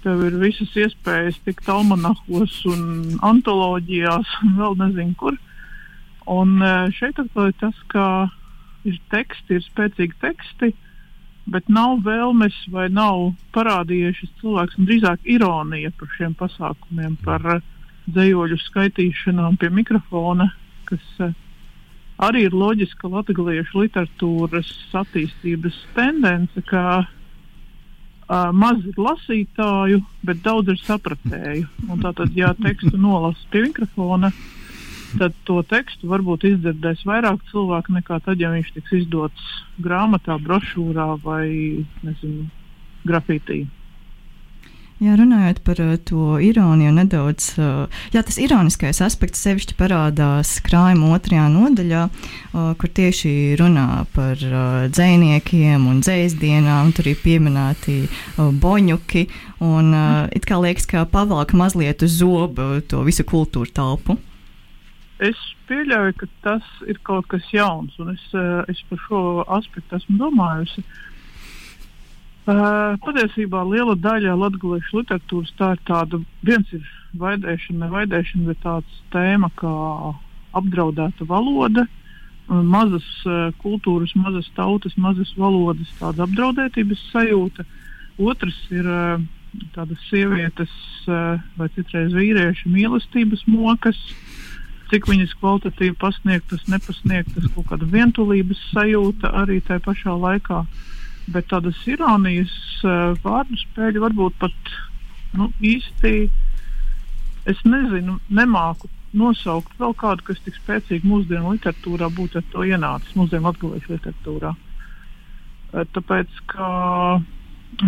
[0.00, 2.84] Tev ir visas iespējas tikt almanahos un
[3.26, 5.36] antoloģijās un vēl nezinu kur.
[6.30, 8.04] Un uh, šeit atklāja tas, ka
[8.88, 10.70] ir teksti, ir spēcīgi teksti,
[11.52, 17.44] bet nav vēlmes vai nav parādījies šis cilvēks, un drīzāk ironija par šiem pasākumiem, par
[17.58, 17.62] uh,
[18.08, 20.48] dzējoļu skaitīšanām pie mikrofona,
[20.88, 21.36] kas uh,
[22.24, 24.70] arī ir loģiska latviešu literatūras
[25.02, 27.04] attīstības tendence, ka
[28.30, 31.66] uh, maz ir lasītāju, bet daudz ir sapratēju.
[31.90, 34.30] Un tātad, ja tekstu nolasa pie mikrofona,
[35.18, 39.50] tad to tekstu varbūt izdzirdēs vairāk cilvēku nekā tad, ja viņš tiks izdots
[39.82, 41.50] grāmatā, brošūrā vai
[42.06, 42.46] nezinu,
[43.06, 43.64] grafitī.
[45.00, 51.14] Jā, runājot par uh, to ironiju, nedaudz uh, jā, tas ironiskais aspekts sevišķi parādās krājuma
[51.16, 54.36] otrajā nodaļā, uh, kur tieši runā par
[54.92, 56.92] dziniekiem un dzēsdienām.
[56.92, 57.96] Tur ir pieminēti
[58.36, 59.24] boņuki.
[59.64, 59.94] Un,
[60.36, 64.18] it kā liekas, ka pavalk mazliet uz zobu to visu kultūru telpu.
[65.20, 65.36] Es
[65.68, 70.16] pieļauju, ka tas ir kaut kas jauns, un es, eh, es par šo aspektu esmu
[70.20, 70.84] domājusi.
[70.84, 71.09] Uh,
[73.04, 76.84] patiesībā liela daļa latviešu literatūras tā ir tāda, viens ir
[77.20, 79.72] vaidēšana, nevaidēšana, bet tāds tēma kā
[80.58, 81.86] apdraudēta valoda,
[82.48, 87.66] mazas uh, kultūras, mazas tautas, mazas valodas, tāda apdraudētības sajūta.
[88.18, 89.22] Otrs ir uh,
[89.76, 90.72] tādas sievietes
[91.06, 94.40] uh, vai citreiz vīriešu mīlestības mokas, uh,
[94.90, 100.64] cik viņas kvalitatīvi pasniegtas, nepasniegtas, kaut kāda vientulības sajūta arī tajā pašā laikā.
[101.30, 102.52] Bet tādas ironijas
[103.22, 104.72] vārdu spēļi varbūt pat
[105.38, 106.14] nu, īsti,
[107.50, 113.14] es nezinu, nemāku nosaukt vēl kādu, kas tik spēcīgi mūsdienu literatūrā būtu ar to ienācis,
[113.18, 114.52] mūsdienu latviešu literatūrā.
[114.54, 114.68] Uh,
[115.94, 116.68] tāpēc, ka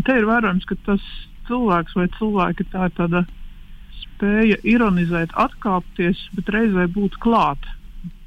[0.07, 1.05] te ir vērojams, ka tas
[1.49, 3.25] cilvēks vai cilvēki tā ir tāda
[4.03, 7.67] spēja ironizēt, atkāpties, bet reizē būt klāt.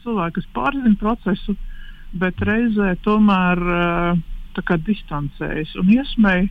[0.03, 1.55] Cilvēki, kas pārzina procesu,
[2.15, 4.23] bet reizē tomēr uh,
[4.61, 6.47] distancējas un iesmēja.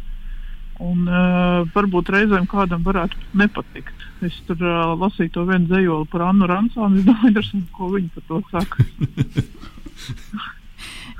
[0.83, 3.95] Un, uh, varbūt reizēm kādam varētu nepatikt.
[4.27, 6.99] Es tur uh, lasīju to vienu dzējoli par Annu Ransānu.
[6.99, 8.85] Es domāju, ko viņa par to saka.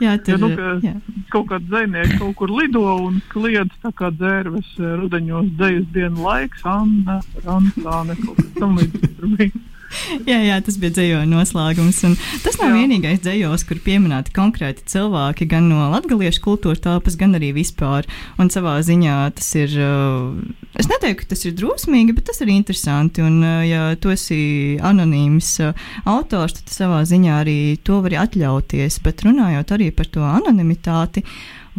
[0.03, 0.93] Jā, tur, ja, nu, ka jā.
[1.31, 6.25] kaut kāda zvejnieka kaut kur lido un kliedz tā kā dzērves eh, rudeņos dejas dienu
[6.27, 9.63] laiks, Anna, Ransāne, kaut kas tam līdzīgs.
[10.31, 12.01] jā, jā, tas bija dzējoļa noslēgums.
[12.09, 12.83] Un tas nav jā.
[12.83, 18.09] vienīgais dzējos, kur pieminēti konkrēti cilvēki gan no latviešu kultūras telpas, gan arī vispār.
[18.41, 20.35] Un savā ziņā tas ir, uh,
[20.79, 23.25] es neteiktu, ka tas ir drusmīgi, bet tas ir interesanti.
[23.25, 29.01] Un, uh, ja tu esi anonīms uh, autors, tad savā ziņā arī to vari atļauties.
[29.05, 31.25] Bet runājot arī par to anonimitāti,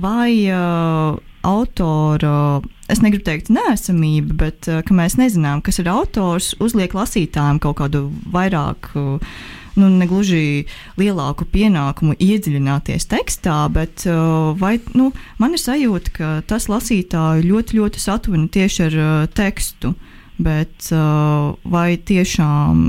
[0.02, 6.54] vai uh, autora, es negribu teikt, nesamība, bet uh, ka mēs nezinām, kas ir autors,
[6.64, 8.92] uzliek lasītājiem kaut kādu vairāk.
[8.96, 9.38] Uh,
[9.76, 10.66] nu, negluži
[11.00, 15.10] lielāku pienākumu iedziļināties tekstā, bet uh, vai, nu,
[15.42, 19.00] man ir sajūta, ka tas lasītāju ļoti, ļoti satuvina tieši ar
[19.36, 19.96] tekstu.
[20.36, 22.80] Bet vai tiešām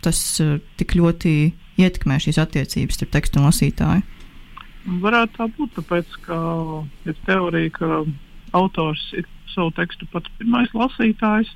[0.00, 0.20] tas
[0.80, 1.32] tik ļoti
[1.76, 4.06] ietekmē šīs attiecības starp tekstu un lasītāju?
[5.02, 6.38] Varētu tā būt, tāpēc, ka
[7.04, 7.90] ir teorija, ka
[8.56, 11.50] autors ir savu tekstu pats pirmais lasītājs,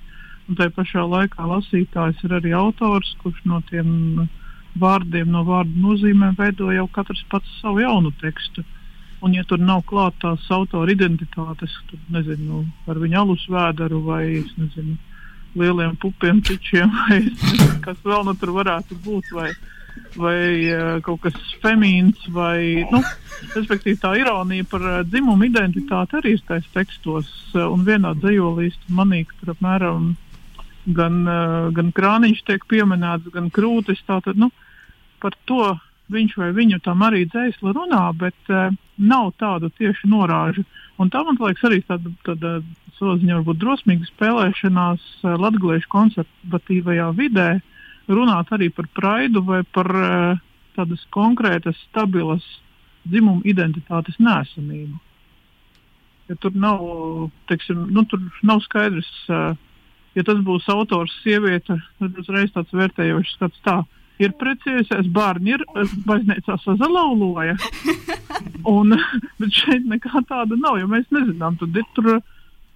[0.48, 4.28] un tajā pašā laikā lasītājs ir arī autors, kurš no tiem
[4.80, 8.64] vārdiem, no vārdu nozīmēm veido jau katrs pats savu jaunu tekstu.
[9.22, 14.24] Un, ja tur nav klāta tās autora identitātes, tad nezinu, ar viņu alus vēderu vai
[14.56, 14.96] nezinu,
[15.54, 19.30] lieliem pupiem, pičiem, vai nezinu, kas vēl nu tur varētu būt.
[19.36, 19.52] Vai,
[20.16, 23.00] vai uh, kaut kas femīns, vai, nu,
[24.00, 29.24] tā ironija par uh, dzimumu identitāti arī ir tais tekstos, uh, un vienā dzējolī manī,
[29.28, 30.12] ka tur apmēram
[30.98, 34.50] gan, uh, gan krāniņš tiek pieminēts, gan krūtis, tātad, nu,
[35.22, 35.72] par to
[36.12, 38.68] viņš vai viņu tam arī dzēsla runā, bet uh,
[39.00, 40.64] nav tādu tieši norāžu.
[41.00, 42.58] Un tā, man liekas, arī tāda, tāda
[42.98, 47.71] savā ziņā varbūt drosmīga spēlēšanās uh, latgaliešu konservatīvajā vidē, uh,
[48.10, 50.42] runāt arī par praidu vai par uh,
[50.76, 52.44] tādas konkrētas, stabilas
[53.08, 54.98] dzimuma identitātes nesamību.
[56.30, 56.82] Ja tur nav,
[57.50, 59.56] teiksim, nu, tur nav skaidrs, uh,
[60.16, 63.82] ja tas būs autors, sieviete, tad uzreiz tāds vērtējošs skats tā.
[64.22, 65.64] ir precējusies, bērni ir
[66.06, 67.56] baznīcā sazalauloja.
[68.74, 68.94] Un,
[69.40, 72.14] bet šeit nekā tāda nav, jo mēs nezinām, tad ir tur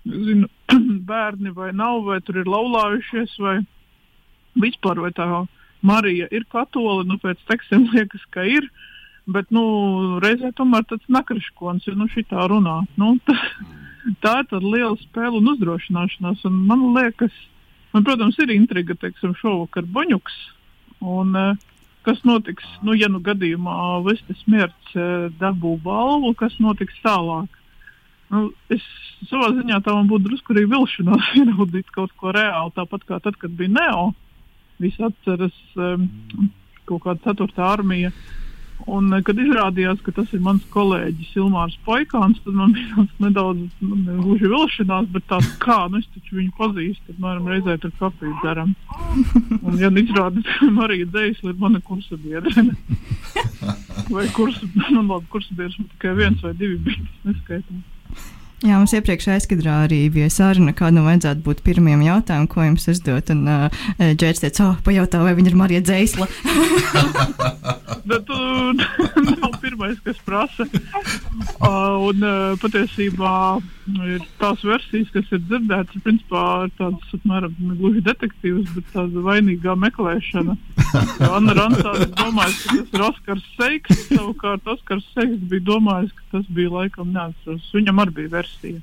[0.07, 0.51] zinu,
[1.11, 3.61] bērni vai nav, vai tur ir laulājušies, vai
[4.61, 5.29] vispār vai tā
[5.87, 8.69] Marija ir katola, nu pēc tekstiem liekas, ka ir.
[9.27, 9.63] Bet, nu,
[10.23, 12.79] reizē tomēr tāds nakriškons ir, nu, šitā runā.
[12.99, 13.37] Nu, tā,
[14.23, 17.35] tā ir tāda liela spēle un uzdrošināšanās, un man liekas,
[17.95, 20.37] man, protams, ir intriga, teiksim, šovakar Boņuks,
[21.03, 21.65] un uh,
[22.07, 23.75] kas notiks, nu, ja nu gadījumā
[24.07, 27.51] Vestes mērķis uh, dabū balvu, kas notiks tālāk.
[28.31, 28.83] Nu, es
[29.27, 33.39] savā ziņā tā man būtu drusku arī vilšanās ieraudīt kaut ko reāli, tāpat kā tad,
[33.43, 34.07] kad bija Neo.
[34.83, 36.09] Visi atceras um,
[36.89, 38.13] kaut kāda ceturtā armija.
[38.93, 43.63] Un, kad izrādījās, ka tas ir mans kolēģis Ilmārs Paikāns, tad man bija tāds nedaudz
[43.81, 47.95] nu, gluži vilšanās, bet tāds kā, nu es taču viņu pazīstu, tad mēs reizē tur
[48.03, 48.77] kafiju dzeram.
[49.63, 52.77] Un, ja izrādās, ka Marija Deisla ir mana kursa biedrene.
[54.15, 57.85] vai kursa, nu labi, kursa biedrs man tikai viens vai divi bija, neskaitām.
[58.65, 63.33] Jā, mums iepriekš aizkadrā arī bija saruna, kādam vajadzētu būt pirmajam jautājumam, ko jums uzdot.
[63.35, 66.27] Un uh, Džērs teica, oh, pajautā, vai viņa ir Marija Dzēsla.
[68.05, 68.73] Bet uh,
[69.41, 70.67] nav pirmais, kas prasa.
[70.67, 73.33] Uh, un uh, patiesībā
[74.07, 79.77] ir tās versijas, kas ir dzirdētas, principā ir tādas, apmēram, gluži detektīvas, bet tāda vainīgā
[79.87, 80.57] meklēšana.
[81.31, 86.49] Anna Ransāne domāja, ka tas ir Oskars Seiks, savukārt Oskars Seiks bija domājis, ka tas
[86.59, 87.71] bija laikam neatceros.
[87.77, 88.83] Viņam arī bija versija.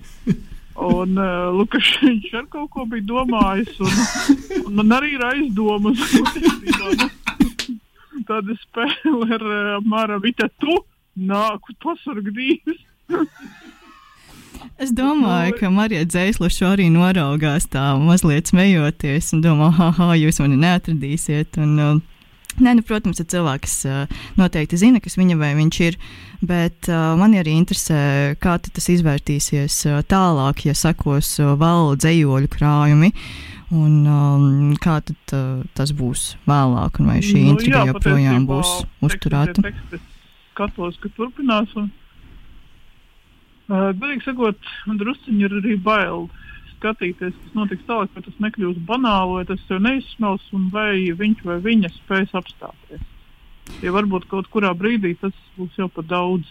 [0.84, 6.02] Un uh, Lukašs ar kaut ko bija domājis, un, un man arī ir aizdomas.
[8.28, 10.78] Tāda spēle ar uh, Māra Vita, tu
[11.20, 12.82] nāku pasargdīs.
[14.82, 20.40] Es domāju, ka Marija Dzēsla šo arī noraugās tā mazliet smejoties un domā, ah, jūs
[20.42, 21.60] mani neatradīsiet.
[21.62, 22.02] Un, uh,
[22.62, 25.96] Nē, nu, protams, ir cilvēks, kas uh, noteikti zina, kas viņa vai viņš ir.
[26.46, 32.52] Bet uh, man arī interesē, kā tas izvērtīsies uh, tālāk, ja sekos uh, vēl dzējoļu
[32.54, 33.10] krājumi.
[33.74, 38.74] Un, um, kā tad, uh, tas būs vēlāk, un vai šī nu, intriga joprojām būs
[39.02, 39.64] uzturēta?
[39.66, 40.04] Es
[40.52, 41.74] skatos, ka turpinās.
[41.80, 41.90] Un,
[43.72, 46.28] uh, Godīgi sakot, man drusciņi ir arī bail
[46.76, 51.42] skatīties, kas notiks tālāk, vai tas nekļūs banāli, vai tas sev neizsmels, un vai viņš
[51.48, 53.10] vai viņa spēs apstāties.
[53.82, 56.46] Ja varbūt kaut kurā brīdī tas būs jau par daudz.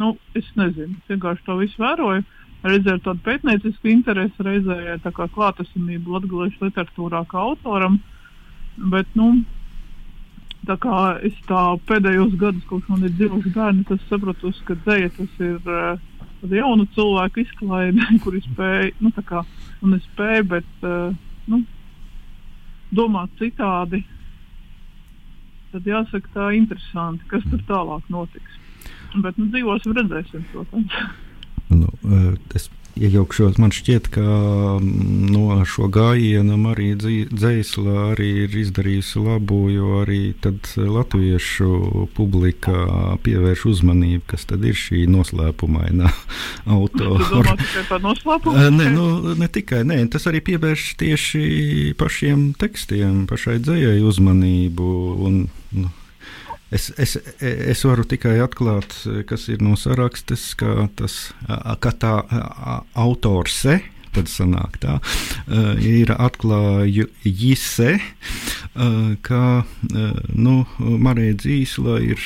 [0.00, 2.24] Nu, es nezinu, vienkārši to visu vēroju.
[2.66, 8.00] Reizē ir tāda pētnieciska interese, reizē tā kā klātesamība latviešu literatūrā kā autoram.
[8.92, 9.30] Bet, nu,
[10.68, 15.14] tā kā es tā pēdējos gados, kopš man ir dzimuši bērni, tas sapratu, ka dzēja
[15.16, 15.58] tas ir.
[15.64, 19.42] Uh, tāda jauna cilvēka izklaide, kuri spēja, nu, tā kā,
[19.82, 21.14] un es spēju, bet, uh,
[21.50, 21.62] nu,
[22.94, 24.02] domāt citādi,
[25.72, 28.60] tad jāsaka tā interesanti, kas tur tālāk notiks.
[29.24, 30.98] Bet, nu, dzīvosim, redzēsim, protams.
[31.72, 31.90] Nu,
[32.54, 33.58] es iejaukšos.
[33.60, 34.24] Man šķiet, ka
[34.80, 40.20] mm, no šo gājienu arī dzēsla arī ir izdarījusi labu, jo arī
[40.76, 46.12] latviešu publika pievērš uzmanību, kas tad ir šī noslēpumaina
[46.76, 47.56] autora.
[48.72, 51.44] Nē, nu, ne tikai, nē, tas arī pievērš tieši
[52.00, 54.90] pašiem tekstiem, pašai dzējai uzmanību.
[55.26, 55.40] Un,
[55.76, 55.92] nu,
[56.74, 58.90] Es, es, es varu tikai atklāt,
[59.28, 61.28] kas ir no sarakstes, ka, tas,
[61.78, 62.14] ka tā
[62.98, 63.60] autors
[64.16, 64.96] tad sanāk tā,
[65.84, 67.90] ir atklājusi,
[69.28, 69.42] ka
[70.32, 72.24] nu, Marija Dzīsla ir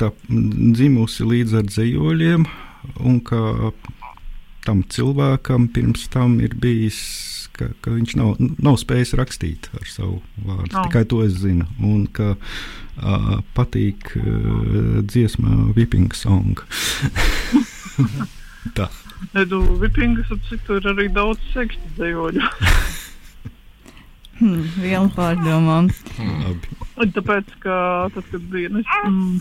[0.00, 2.46] tā, dzimusi līdz ar dzējoļiem,
[3.06, 3.70] un ka
[4.66, 6.98] tam cilvēkam pirms tam ir bijis
[7.60, 10.72] ka, ka viņš nav, nav spējis rakstīt ar savu vārdu.
[10.72, 10.86] Oh.
[10.86, 11.66] Tikai to es zinu.
[11.84, 12.38] Un ka uh,
[13.56, 14.24] patīk uh,
[15.04, 16.54] dziesma Viping Song.
[18.76, 18.86] Tā.
[19.36, 22.42] Edu Vipingas ap citu ir arī daudz sekstu dejoļu.
[24.40, 25.90] Hmm, viela pārdomām.
[26.96, 27.74] Tāpēc, ka
[28.14, 28.80] tad, kad bija nu,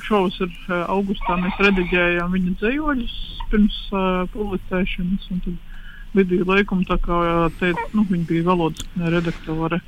[0.04, 0.52] šovs ar
[0.92, 3.16] augustā, mēs rediģējām viņa dzējoļus
[3.52, 5.30] pirms uh, publicēšanas.
[5.46, 5.69] Tad
[6.18, 7.20] Lidija Leikuma, tā kā
[7.60, 9.82] teica, nu, viņa bija valodas redaktore.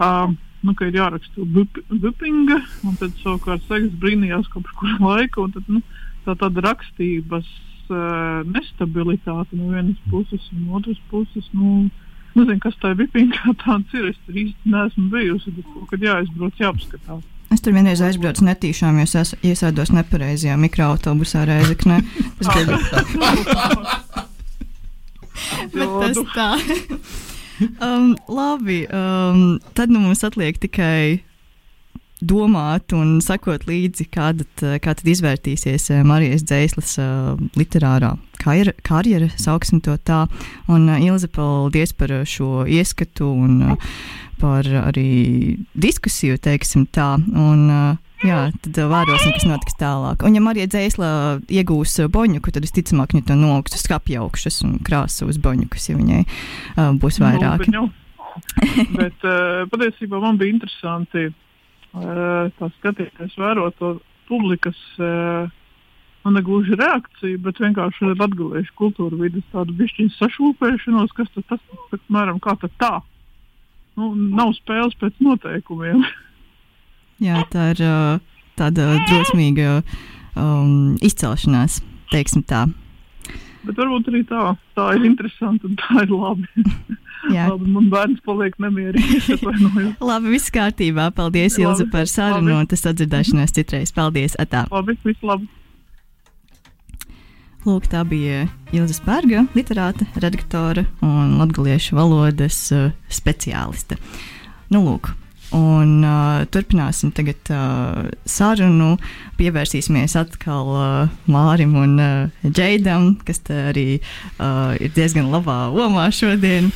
[0.00, 5.56] Uh, nu, ka ir jāraksta bupinga, un tad savukārt seks brīnījās kopš kura laika, un
[5.56, 5.82] tad, nu,
[6.26, 7.48] tā tāda rakstības
[7.88, 11.88] uh, nestabilitāte no vienas puses un no otras puses, nu,
[12.36, 16.64] nezinu, kas tā bupinga tāds ir, es tur īsti neesmu bijusi, bet kaut kad jāizbrauc,
[16.66, 17.28] jāapskatās.
[17.50, 21.98] Es tur vienreiz aizbraucu netīšām, jo es iesēdos nepareizajā mikroautobusā Reizeknē.
[22.38, 24.26] Tas bija.
[25.74, 26.50] Bet tas tā.
[27.86, 31.20] um, labi, um, tad nu mums atliek tikai
[32.20, 34.44] domāt un sekot līdzi, kāda,
[34.84, 36.98] kā tad izvērtīsies Marijas Dzēslas
[37.56, 40.26] literārā karjera, sauksim to tā.
[40.68, 43.78] Un Ilze, paldies par šo ieskatu un
[44.40, 47.14] par arī diskusiju, teiksim tā.
[47.18, 50.24] Un, Jā, tad vērosim, kas notiks tālāk.
[50.28, 51.10] Un, ja Marija Dzēsla
[51.48, 55.96] iegūs boņuku, tad visticamāk viņa to noliks uz skapja augšas un krāsa uz boņukas, ja
[55.96, 57.64] viņai uh, būs nu, vairāk.
[57.72, 57.86] Nu,
[58.60, 63.96] bet, bet uh, patiesībā man bija interesanti uh, skatīties, vērot to
[64.28, 64.84] publikas.
[65.00, 65.48] Uh,
[66.20, 71.62] Man ne gluži reakcija, bet vienkārši atgulējuši kultūra vidas tādu bišķiņu sašūpēšanos, kas tas, tas,
[71.88, 72.90] tas, mēram, kā tad tā.
[73.96, 76.04] Nu, nav spēles pēc noteikumiem.
[77.20, 77.82] Jā, tā ir
[78.56, 79.80] tāda drosmīga
[80.36, 81.80] um, izcelšanās,
[82.12, 82.66] teiksim tā.
[83.60, 86.48] Bet varbūt arī tā, tā ir interesanti un tā ir labi.
[87.34, 89.28] Jā, labi, man bērns paliek nemierīgs.
[90.10, 91.10] labi, viss kārtībā.
[91.12, 93.92] Paldies, Ilza, par sarunu un tas atdzirdēšanos citreiz.
[93.92, 94.64] Paldies, Atā.
[94.72, 95.48] Labi, viss labi.
[97.66, 102.62] Lūk, tā bija Ilza Spērga, literāte, redaktore un latviešu valodas
[103.12, 104.00] speciāliste.
[104.72, 105.10] Nu, lūk,
[105.56, 108.92] Un, uh, turpināsim tagad uh, sarunu.
[109.38, 116.70] Pievērsīsimies atkal uh, Mārim un uh, Džeidam, kas arī uh, ir diezgan labā omā šodien.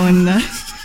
[0.00, 0.75] Un, uh,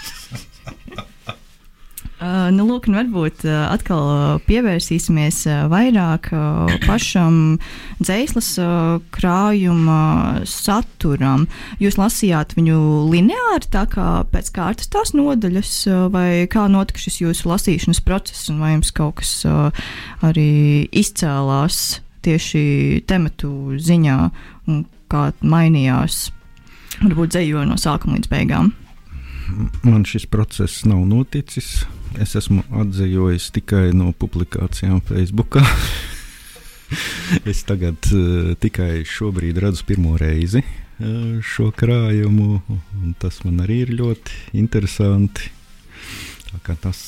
[2.21, 7.55] Uh, nu, lūk, nu varbūt uh, atkal uh, pievērsīsimies uh, vairāk uh, pašam
[7.97, 11.47] dzīslas uh, krājuma saturam.
[11.81, 12.77] Jūs lasījāt viņu
[13.10, 18.51] lineāri, tā kā pēc kārtas tās nodaļas, uh, vai kā notika šis jūsu lasīšanas process,
[18.53, 19.88] un vai jums kaut kas uh,
[20.21, 24.19] arī izcēlās tieši tematu ziņā,
[24.69, 26.27] un kā mainījās
[26.99, 28.69] varbūt dzējo no sākuma līdz beigām?
[29.81, 31.81] Man šis process nav noticis
[32.19, 35.56] Es esmu atzījis tikai no publikācijām Facebook.
[37.52, 43.84] es tagad uh, tikai šobrīd redzu pirmo reizi uh, šo krājumu, un tas man arī
[43.86, 45.52] ir ļoti interesanti.
[46.84, 47.00] Tas,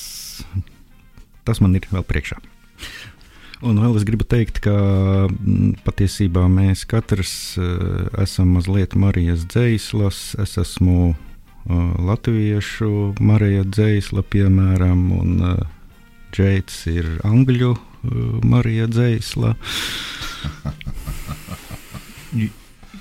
[1.44, 2.39] tas man ir vēl priekšā.
[3.63, 4.74] Un vēl es gribu teikt, ka
[5.28, 10.34] mm, patiesībā mēs katrs uh, esam mazliet Marijas dzēslas.
[10.44, 11.13] Es esmu
[11.69, 15.34] latviešu Marija Dzēsla, piemēram, un
[16.34, 17.73] Džeits ir angļu
[18.43, 19.54] Marija Dzēsla.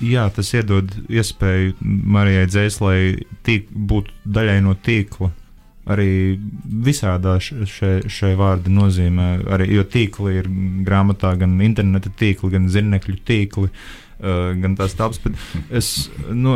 [0.03, 2.99] Jā, tas iedod iespēju Marijai Dzēslai
[3.45, 5.31] tīk, būt daļai no tīkla.
[5.93, 10.47] Arī visādā šie vārdi nozīmē, arī, jo tīkli ir
[10.87, 13.67] grāmatā gan interneta tīkli, gan zirnekļu tīkli.
[13.67, 15.35] Uh, Uh, gan tās bet
[15.71, 16.55] es nu,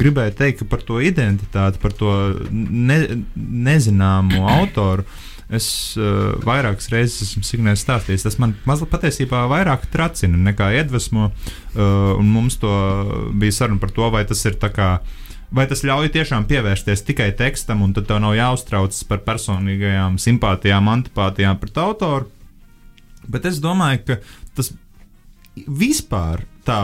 [0.00, 2.12] gribēju teikt, par to identitāti, par to
[2.50, 5.06] ne, nezināmo autoru.
[5.50, 8.22] Es uh, vairākas reizes esmu signējis stāstījis.
[8.22, 11.32] Tas man mazliet patiesībā vairāk tracina nekā iedvesmo.
[11.74, 12.70] Uh, mums to
[13.34, 14.92] bija saruna par to, vai tas ir tā kā.
[15.50, 20.86] Vai tas ļauj tiešām pievērsties tikai tekstam, un tad tev nav jāuztraucas par personīgajām simpātijām,
[20.92, 22.30] antipātijām pret autoru?
[23.26, 24.20] Bet es domāju, ka
[24.54, 24.70] tas
[25.66, 26.78] vispār tā,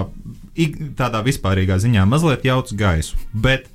[0.99, 3.18] tādā vispārīgā ziņā mazliet jauc gaisu.
[3.33, 3.70] Bet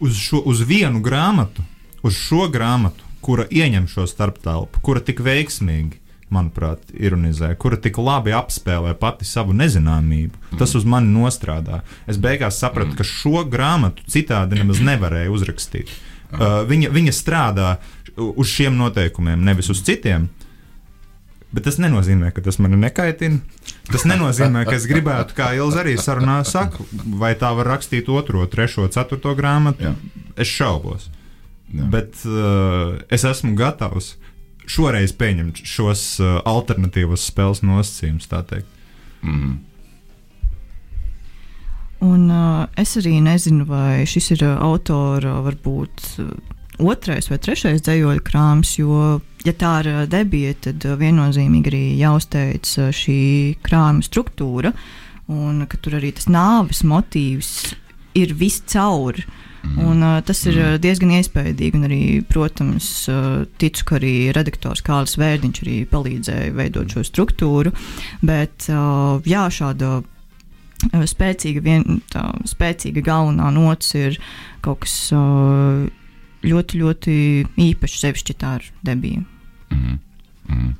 [0.00, 1.64] uz, šo, uz vienu grāmatu,
[2.06, 5.98] uz šo grāmatu, kura ieņem šo starptelpu, kura tik veiksmīgi,
[6.30, 10.58] manuprāt, ironizē, kura tik labi apspēlē pati savu nezināmību, mm.
[10.60, 11.82] tas uz mani nostrādā.
[12.10, 12.98] Es beigās sapratu, mm.
[12.98, 15.92] ka šo grāmatu citādi nemaz nevarēju uzrakstīt.
[16.26, 17.76] Uh, viņa, viņa strādā
[18.16, 20.26] uz šiem noteikumiem, nevis uz citiem.
[21.54, 23.38] Bet tas nenozīmē, ka tas mani nekaitina.
[23.86, 26.82] Tas nenozīmē, ka es gribētu, kā Ilza arī sarunā saka,
[27.20, 29.86] vai tā var rakstīt otro, trešo, ceturto grāmatu.
[29.86, 29.94] Jā.
[30.36, 31.06] Es šaubos.
[31.70, 31.86] Jā.
[31.92, 34.16] Bet uh, es esmu gatavs
[34.66, 38.68] šoreiz pieņemt šos uh, alternatīvos spēles nosacījumus, tā teikt.
[39.22, 39.56] Mm.
[42.06, 46.34] Un, uh, es arī nezinu, vai šis ir uh, autora varbūt uh,
[46.82, 51.82] otrais vai trešais dzējoļu krāms, jo, ja tā ir uh, debija, tad uh, viennozīmīgi arī
[52.00, 53.18] jāuzteic uh, šī
[53.66, 54.72] krāma struktūra,
[55.32, 57.52] un ka tur arī tas nāves motīvs
[58.16, 59.20] ir viscaur.
[59.66, 59.78] Mm.
[59.82, 60.80] Un, uh, tas ir mm.
[60.82, 61.80] diezgan iespaidīgi.
[61.88, 67.74] Arī, protams, uh, ticu, ka arī redaktors Kārlis Vērdiņš arī palīdzēja veidot šo struktūru.
[68.22, 69.98] Bet uh, jā, šāda
[71.08, 74.20] spēcīga, vien, tā, spēcīga galvenā nots ir
[74.64, 74.98] kaut kas.
[75.16, 75.86] Uh,
[76.46, 77.14] ļoti, ļoti
[77.68, 79.24] īpašs, sevišķi tā ar debiju.
[79.70, 79.98] Mm
[80.48, 80.74] -hmm.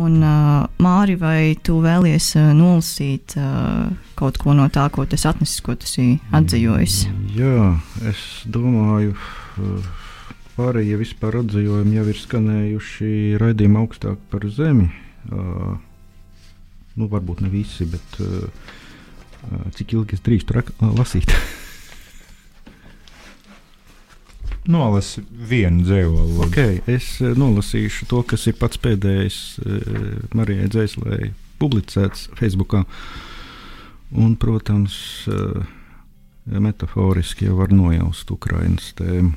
[0.00, 5.26] Un, uh, Māri, vai tu vēlies uh, nolasīt uh, kaut ko no tā, ko tas
[5.26, 7.08] atnesis, ko tas ir atzījis?
[7.34, 9.16] Jā, es domāju,
[9.58, 9.90] uh,
[10.56, 14.88] pārējie vispār atzījumi jau ir skanējuši raidījumā augstāk par zemi.
[15.28, 15.74] Uh,
[16.96, 18.46] nu, varbūt ne visi, bet uh,
[19.76, 21.34] cik ilgi es drīkstu rak- lasīt?
[24.70, 26.44] Nolasi vienu dzīvolu.
[26.46, 29.90] okay, es uh, nolasīšu to, kas ir pats pēdējais uh,
[30.36, 32.78] Marijai Dzēslē publicēts Facebook.
[34.10, 34.96] Un, protams,
[35.30, 35.66] uh,
[36.46, 39.34] metaforiski jau var nojaust Ukraiņas tēmu.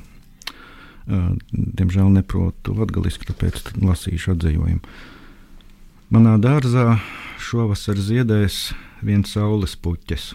[1.04, 4.80] Diemžēl neprotu latviešu, tāpēc lasīšu atzīvojumu.
[6.14, 6.96] Manā dārzā
[7.42, 8.70] šovasar ziedēs
[9.04, 10.32] viens saules puķis.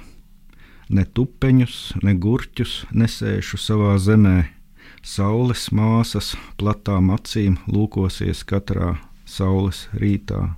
[0.93, 1.75] Ne tupeņus,
[2.05, 4.58] ne gurķus nesēšu savā zemē.
[4.99, 8.97] Saules māsas platām acīm lūkosies katrā
[9.29, 10.55] saules rītā,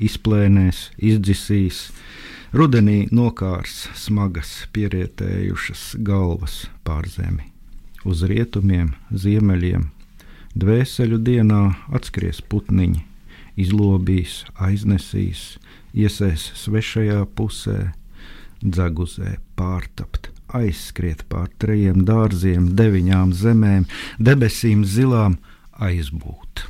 [0.00, 1.90] izplēnēs, izdzisīs,
[2.56, 7.50] rudenī nokārs smagas pierietējušas galvas pār zemi.
[8.08, 9.90] Uz rietumiem, ziemeļiem,
[10.58, 11.62] dvēseļu dienā
[11.94, 13.04] atskries putniņi,
[13.60, 15.58] izlobīs, aiznesīs,
[15.92, 17.92] iesēs svešajā pusē,
[18.64, 23.88] dzaguzē pārtapt, aizskriet pār trejiem dārziem, deviņām zemēm,
[24.20, 25.38] debesīm zilām
[25.82, 26.66] aizbūt.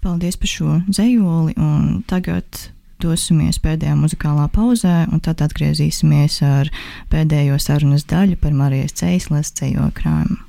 [0.00, 2.70] Paldies par šo dzējoli, un tagad
[3.00, 6.70] dosimies pēdējā muzikālā pauzē, un tad atgriezīsimies ar
[7.12, 10.40] pēdējo sarunas daļu par Marijas Ceislas ceļo krājumu.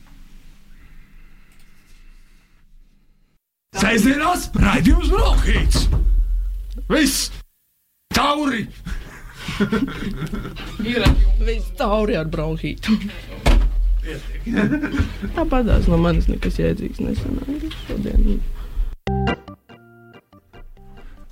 [3.81, 5.85] Sēžamās raidījums Brokhīts!
[6.91, 7.31] Viss!
[8.13, 8.65] Tauri!
[11.47, 12.97] Viss tauri ar bronhītu.
[15.35, 18.41] Tāpat tās no manis nekas jēdzīgs nesanāca šodien.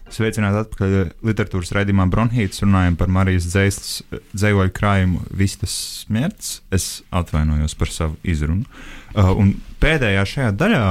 [0.10, 0.94] Sveicināti atpakaļ
[1.26, 2.64] literatūras raidījumā Bronhīts.
[2.64, 6.60] Runājam par Marijas dzējoļu krājumu Vistas smērts.
[6.74, 8.66] Es atvainojos par savu izrunu.
[9.14, 10.84] Uh, un pēdējā šajā daļā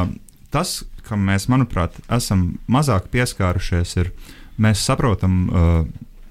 [0.54, 4.12] tas, kam mēs, manuprāt, esam mazāk pieskārušies, ir
[4.60, 5.82] mēs saprotam uh,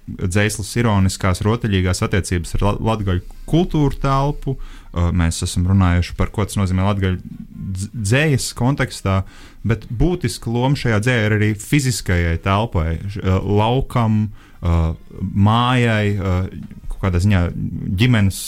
[0.07, 4.57] dzēslas ironiskās, rotaļīgās attiecības ar la- latgaļu kultūru telpu.
[4.93, 9.23] Mēs esam runājuši par ko tas nozīmē latgaļu dz- dzējas kontekstā,
[9.67, 12.97] bet būtiska loma šajā dzējā ir arī fiziskajai telpai,
[13.43, 14.29] laukam,
[15.21, 16.17] mājai,
[16.87, 17.43] kaut kādā ziņā
[17.99, 18.41] ģimenes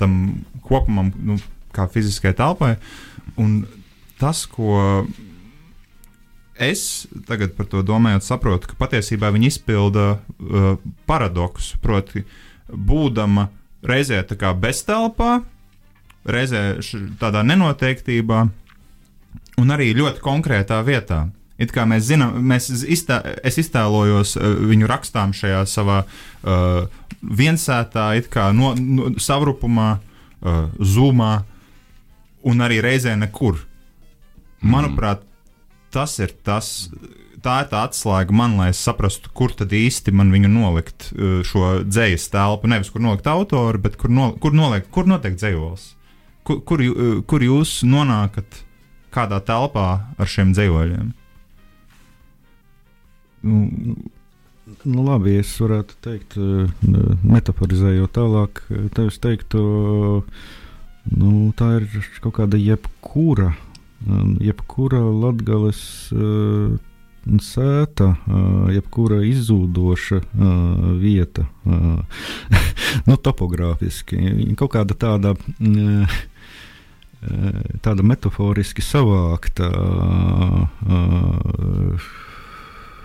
[0.00, 0.18] tam
[0.66, 1.38] kopumam, nu,
[1.76, 2.76] kā fiziskai telpai.
[3.38, 3.66] Un
[4.18, 5.06] tas, ko
[6.58, 10.70] es tagad par to domājot, saprotu, ka patiesībā viņi izpilda uh,
[11.08, 11.78] paradoksu.
[11.82, 12.24] Proti,
[12.68, 13.48] būdama
[13.86, 15.40] reizē tā kā beztelpā,
[16.28, 16.78] reizē
[17.20, 18.46] tādā nenoteiktībā,
[19.58, 21.26] un arī ļoti konkrētā vietā.
[21.58, 26.84] It kā mēs zinām, mēs iztē, es iztēlojos uh, viņu rakstām šajā savā uh,
[27.22, 31.32] viensētā, it kā no, no, savrupumā, uh, zūmā,
[32.46, 33.64] un arī reizē nekur.
[34.62, 35.22] Manuprāt,
[35.94, 36.88] tas ir tas.
[37.38, 41.38] Tā ir tā atslēga man, lai es saprastu, kur tad īsti man viņu nolikt, uh,
[41.46, 42.70] šo dzīslu telpu.
[42.70, 45.92] Nevis kur nolikt autoru, bet kur, no, kur, nolikt, kur notiek dzīslis.
[46.48, 48.64] Kur, kur, uh, kur jūs nonākat,
[49.14, 51.14] kādā telpā ar šiem dzīsļiem?
[53.46, 54.10] Nu,
[54.84, 56.68] Nu, labi, es varētu teikt, eh,
[57.24, 59.62] metaforizējot tālāk, eh, es teiktu,
[61.16, 61.88] nu, tā ir
[62.20, 63.67] kaut kāda jebkura, eh,
[64.40, 65.80] jebkura latgales
[66.14, 66.76] uh,
[67.42, 71.46] sēta, uh, jebkura izzūdoša uh, vieta,
[73.08, 75.34] nu, topogrāfiski, kaut kāda tāda.
[77.82, 80.68] Tāda metaforiski savākta uh,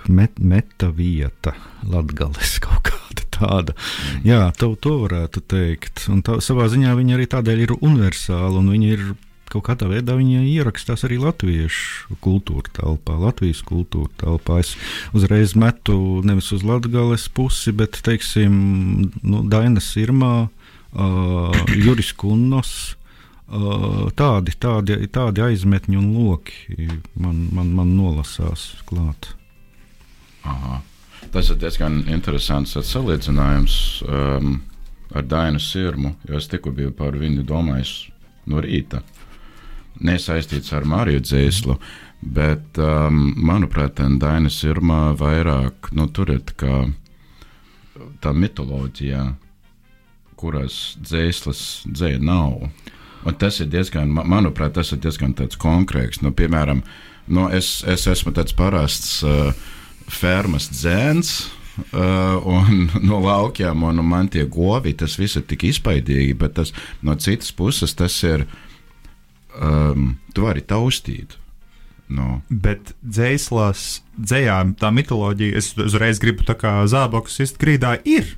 [0.06, 1.56] met, meta vieta,
[1.90, 3.74] latgales kaut kāda tāda.
[4.22, 6.06] Jā, to, to varētu teikt.
[6.14, 9.08] Un tā, savā ziņā viņa arī tādēļ ir universāla un viņa ir
[9.54, 14.60] kaut kādā veidā viņa ierakstās arī latviešu kultūra telpā, Latvijas kultūra telpā.
[14.64, 14.74] Es
[15.16, 18.54] uzreiz metu nevis uz latgales pusi, bet, teiksim,
[19.22, 22.74] nu, Dainas Irmā, uh, Juris Kunnos.
[23.54, 26.88] Uh, tādi, tādi, tādi aizmetņi un loki
[27.20, 29.34] man, man, man nolasās klāt.
[30.48, 30.80] Aha.
[31.34, 33.76] Tas ir diezgan interesants salīdzinājums
[34.08, 34.56] um,
[35.14, 37.94] ar Dainu Sirmu, jo es tikko biju par viņu domājis
[38.50, 39.04] no rīta.
[40.02, 41.78] Nesaistīts ar Mariju Dzēslu,
[42.34, 46.86] bet, um, manuprāt, Daina Sirma vairāk, nu, tur ir kā
[48.24, 49.28] tā mitoloģija,
[50.40, 52.68] kuras dzēslas dzēja nav.
[53.24, 56.22] Un tas ir diezgan, ma- manuprāt, tas ir diezgan konkrēts.
[56.22, 56.84] Nu, piemēram,
[57.28, 59.54] nu, es, es esmu tāds parasts uh,
[60.10, 61.36] fermas dzēns.
[61.90, 66.74] Uh, un no laukiem, un man tie govi, tas viss ir tik izpaidīgi, bet tas,
[67.02, 68.46] no citas puses tas ir
[69.60, 71.38] um, tu vari taustīt.
[72.14, 72.42] No.
[72.50, 78.36] Bet dzēslās, dzējā tā mitoloģija, es uzreiz gribu tā kā zābakus ist grīdā, ir.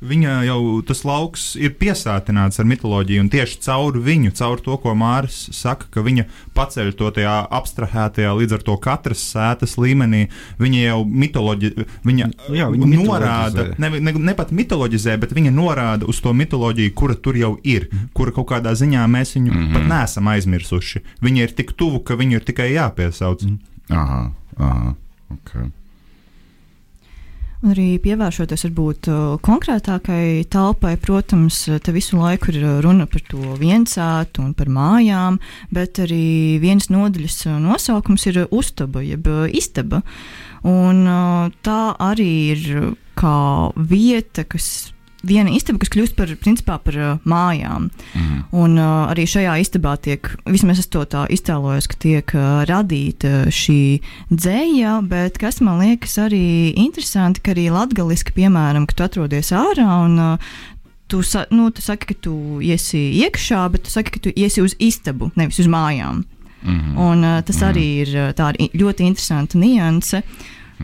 [0.00, 4.94] Viņa jau tas lauks ir piesātināts ar mitoloģiju, un tieši caur viņu, caur to, ko
[4.96, 6.24] Mārcis saka, ka viņa
[6.56, 10.22] paceļ to tajā abstrahētajā, līdz ar to katras sētas līmenī,
[10.60, 11.72] viņa jau mitoloģi,
[12.08, 16.94] viņa, Jā, viņa norāda, ne, ne, ne pat mitoloģizē, bet viņa norāda uz to mitoloģiju,
[16.96, 19.74] kura tur jau ir, kura kaut kādā ziņā mēs viņu mm -hmm.
[19.76, 21.04] pat neesam aizmirsuši.
[21.20, 23.44] Viņa ir tik tuvu, ka viņu ir tikai jāpiesauc.
[23.90, 24.94] Aha, aha.
[25.30, 25.68] Okay.
[27.60, 33.56] Un arī pievēršoties varbūt uh, konkrētākai telpai, protams, te visu laiku ir runa par to
[33.60, 35.36] viensētu un par mājām,
[35.68, 40.00] bet arī viens nodaļas nosaukums ir uztaba, jeb istaba.
[40.64, 42.64] Un uh, tā arī ir
[43.20, 43.36] kā
[43.76, 44.94] vieta, kas
[45.26, 47.90] viena istaba, kas kļūst par, principā, par uh, mājām.
[48.14, 48.40] Mm.
[48.56, 53.46] Un uh, arī šajā istabā tiek, vismaz es to tā iztēlojos, ka tiek uh, radīta
[53.52, 54.00] šī
[54.32, 59.88] dzēja, bet kas man liekas arī interesanti, ka arī latgaliski, piemēram, ka tu atrodies ārā
[60.06, 60.52] un uh,
[61.10, 64.62] tu, sa, nu, tu saki, ka tu iesi iekšā, bet tu saki, ka tu iesi
[64.62, 66.24] uz istabu, nevis uz mājām.
[66.62, 66.98] Mm -hmm.
[66.98, 67.70] Un, uh, tas mm -hmm.
[67.72, 70.22] arī ir uh, tā ļoti interesanta nianse.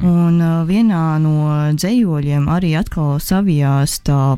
[0.05, 1.37] Un uh, vienā no
[1.73, 4.37] dzējoļiem arī atkal savijās tā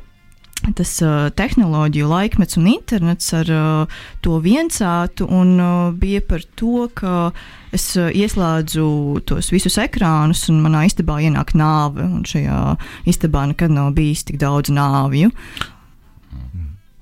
[0.76, 6.88] tas uh, tehnoloģiju laikmets un internets ar uh, to viencātu, un uh, bija par to,
[6.98, 7.30] ka
[7.74, 8.88] es uh, ieslēdzu
[9.28, 12.60] tos visus ekrānus, un manā istabā ienāk nāve, un šajā
[13.08, 15.32] istabā nekad nav bijis tik daudz nāvju.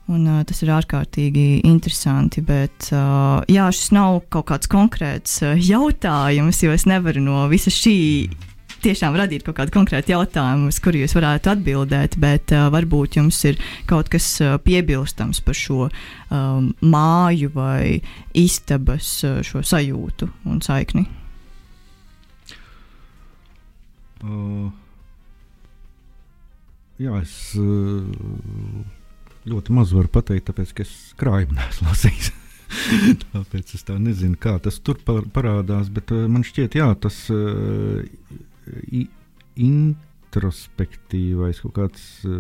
[0.07, 5.57] Un, uh, tas ir ārkārtīgi interesanti, bet uh, jā, šis nav kaut kāds konkrēts uh,
[5.59, 7.97] jautājums, jo es nevaru no visa šī
[8.85, 13.39] tiešām radīt kaut kādu konkrētu jautājumu, uz kuru jūs varētu atbildēt, bet uh, varbūt jums
[13.49, 13.59] ir
[13.91, 17.99] kaut kas uh, piebilstams par šo um, māju vai
[18.37, 21.07] istabas uh, sajūtu un saikni.
[24.23, 24.71] Uh,
[27.03, 28.07] jā, es uh,
[29.47, 32.33] ļoti maz varu pateikt, tāpēc, ka es krājumu neesmu lasījis.
[33.33, 38.03] Tāpēc es tā nezinu, kā tas tur parādās, bet uh, man šķiet, jā, tas uh,
[39.57, 42.33] introspektīvais, kaut kāds uh,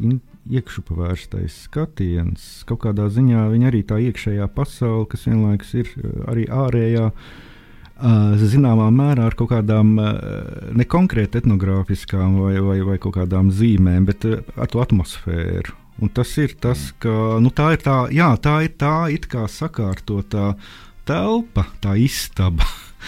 [0.00, 2.46] in, iekšupavērstais skatiens.
[2.68, 5.92] Kaut kādā ziņā viņa arī tā iekšējā pasaule, kas vienlaikus ir
[6.30, 7.10] arī ārējā.
[7.96, 10.10] Uh, zināmā mērā ar kaut kādām uh,
[10.76, 15.85] nekonkrēti etnogrāfiskām vai, vai, vai kaut kādām zīmēm, bet uh, ar to atmosfēru.
[16.02, 19.46] Un tas ir tas, ka nu, tā ir tā, jā, tā ir tā it kā
[19.48, 20.50] sakārtotā
[21.08, 22.66] telpa, tā istaba.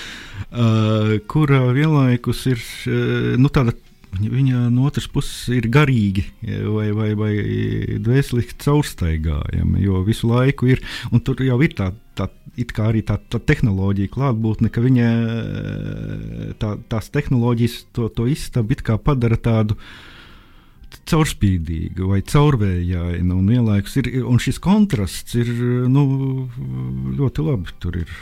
[0.62, 3.76] uh, kur vienlaikus ir uh, nu, tāda.
[4.08, 7.32] Viņa no otras puses ir garīgi vai, vai, vai
[8.00, 10.80] dvēseliski caurstaigājama, jo visu laiku ir,
[11.12, 12.24] un tur jau ir tā, tā
[12.82, 15.10] arī tā, tā tehnoloģija klātbūtne, ka viņa
[16.58, 19.76] tā, tās tehnoloģijas to, to istabu padara tādu
[21.08, 25.52] caurspīdīgu vai caurvējainu, un vienlaikus ir, un šis kontrasts ir
[25.90, 26.04] nu,
[27.18, 28.18] ļoti labi tur ir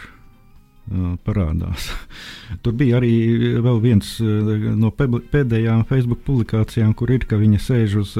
[1.26, 1.88] parādās.
[2.62, 3.12] Tur bija arī
[3.62, 8.14] vēl viens no pēdējām Facebook publikācijām, kur ir, ka viņa sēž uz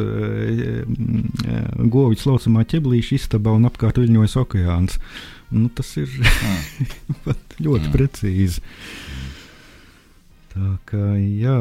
[1.95, 4.99] govs laucamā ķeblīša istabā un apkārt viļņojas okeāns.
[5.55, 6.11] Nu, tas ir
[7.65, 8.65] ļoti precīzi.
[10.57, 11.61] Tā kā jā.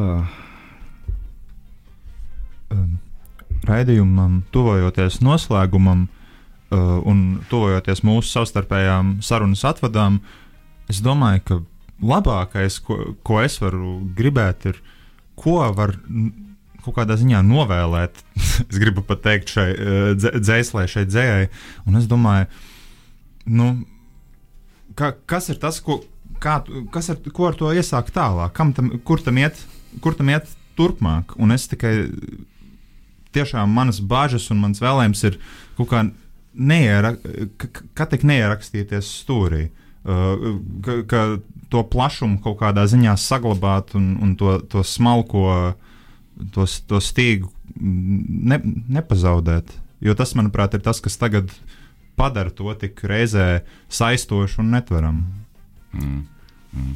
[2.76, 2.96] Um,
[3.66, 10.20] raidījumam, tuvojoties noslēgumam uh, un tuvojoties mūsu savstarpējām sarunas atvadām,
[10.92, 11.60] es domāju, ka
[12.06, 14.82] labākais, ko, ko es varu gribēt, ir,
[15.40, 15.96] ko var
[16.86, 18.22] kaut kādā ziņā novēlēt.
[18.70, 21.48] es gribu pat teikt šai uh, dzēslē, šai dzējai.
[21.90, 22.50] Un es domāju,
[23.50, 23.72] nu,
[25.00, 26.04] ka, kas ir tas, ko,
[26.44, 26.60] kā,
[26.94, 29.64] kas ar, ko ar to iesākt tālāk, tam, kur, tam iet,
[30.04, 31.34] kur tam iet turpmāk.
[31.42, 31.96] Un es tikai
[33.36, 35.40] tiešām manas bažas un mans vēlējums ir
[35.78, 36.04] kaut kā
[36.56, 37.20] neierak,
[37.60, 39.68] ka, tik neierakstīties stūrī.
[40.06, 41.22] Uh, ka, ka
[41.74, 45.74] to plašumu kaut kādā ziņā saglabāt un, un to, to smalko,
[46.54, 48.60] to, to stīgu ne,
[49.00, 49.74] nepazaudēt.
[50.06, 51.50] Jo tas, manuprāt, ir tas, kas tagad
[52.20, 55.26] padara to tik reizē saistošu un netveramu.
[55.96, 56.22] Mm.
[56.76, 56.94] Mm.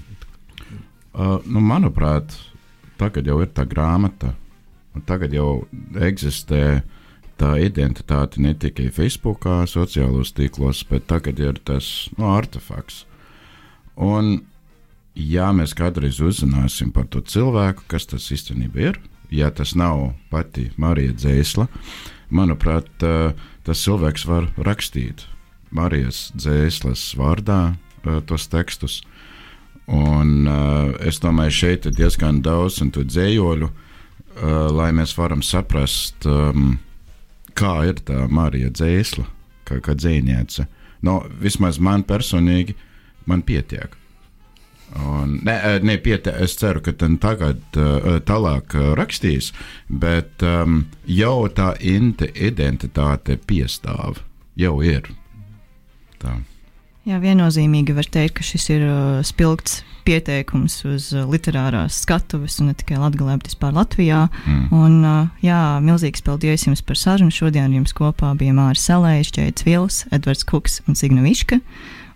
[1.10, 2.36] Uh, nu, manuprāt,
[3.00, 4.36] tagad jau ir tā grāmata,
[5.08, 5.66] tagad jau
[6.00, 6.82] eksistē
[7.40, 13.06] tā identitāte ne tikai Facebook, sociālos tīklos, bet tagad ir tas nu, artefakts.
[14.00, 14.42] Un,
[15.16, 20.70] ja mēs kādreiz uzzināsim par to cilvēku, kas tas īstenībā ir, ja tas nav pati
[20.80, 21.68] Marija Dzēsla,
[22.30, 25.26] manuprāt, tas cilvēks var rakstīt
[25.76, 27.76] Marijas dzēsles vārdā
[28.26, 29.02] tos tekstus.
[29.90, 30.48] Un,
[31.06, 33.89] es domāju, šeit ir diezgan daudz to dzējoļu, uh,
[34.76, 36.78] lai mēs varam saprast, um,
[37.58, 39.26] kā ir tā Marija dzēsla,
[39.68, 40.68] kā, kā dzēniece.
[41.06, 42.76] No, vismaz man personīgi,
[43.30, 43.96] man pietiek.
[45.06, 45.56] Un, ne,
[45.86, 49.52] ne pietiek, es ceru, ka tagad uh, tālāk rakstīs,
[49.88, 51.76] bet um, jau tā
[52.34, 54.24] identitāte piestāv,
[54.58, 55.12] jau ir.
[56.20, 56.40] Tā.
[57.10, 62.70] Jā, viennozīmīgi var teikt, ka šis ir uh, spilgts pieteikums uz uh, literārās skatuves, un
[62.70, 64.20] ne tikai Latvijā, bet vispār Latvijā.
[64.44, 64.68] Mm.
[64.78, 67.34] Un, uh, jā, milzīgs paldies jums par sarunu.
[67.34, 71.58] Šodien jums kopā bija Mārcis Selējs, Čēits Vils, Edvards Kuks un Signa Viška.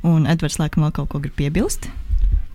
[0.06, 1.90] Un Edvards laikam vēl kaut ko grib piebilst.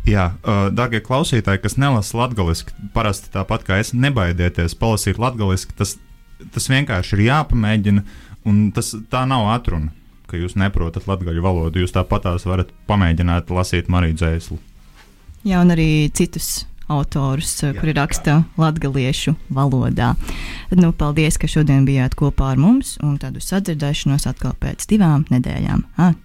[0.07, 5.75] Jā, uh, darbie klausītāji, kas nelasa latviešu, parasti tāpat kā es, nebaidieties palasīt latviešu.
[5.81, 5.99] Tas,
[6.55, 8.07] tas vienkārši ir jāpamēģina,
[8.47, 9.91] un tas tā nav atruna
[10.29, 11.83] ka jūs neprotat latviešu valodu.
[11.83, 14.59] Jūs tāpatās varat pamēģināt lasīt Mariju Dzēslu.
[15.49, 20.15] Jā, un arī citus autorus, jā, kuri raksta latviešu valodā.
[20.77, 25.85] Nu, paldies, ka šodien bijāt kopā ar mums, un tādu sadzirdēšanos atkal pēc divām nedēļām.
[26.01, 26.17] Ah,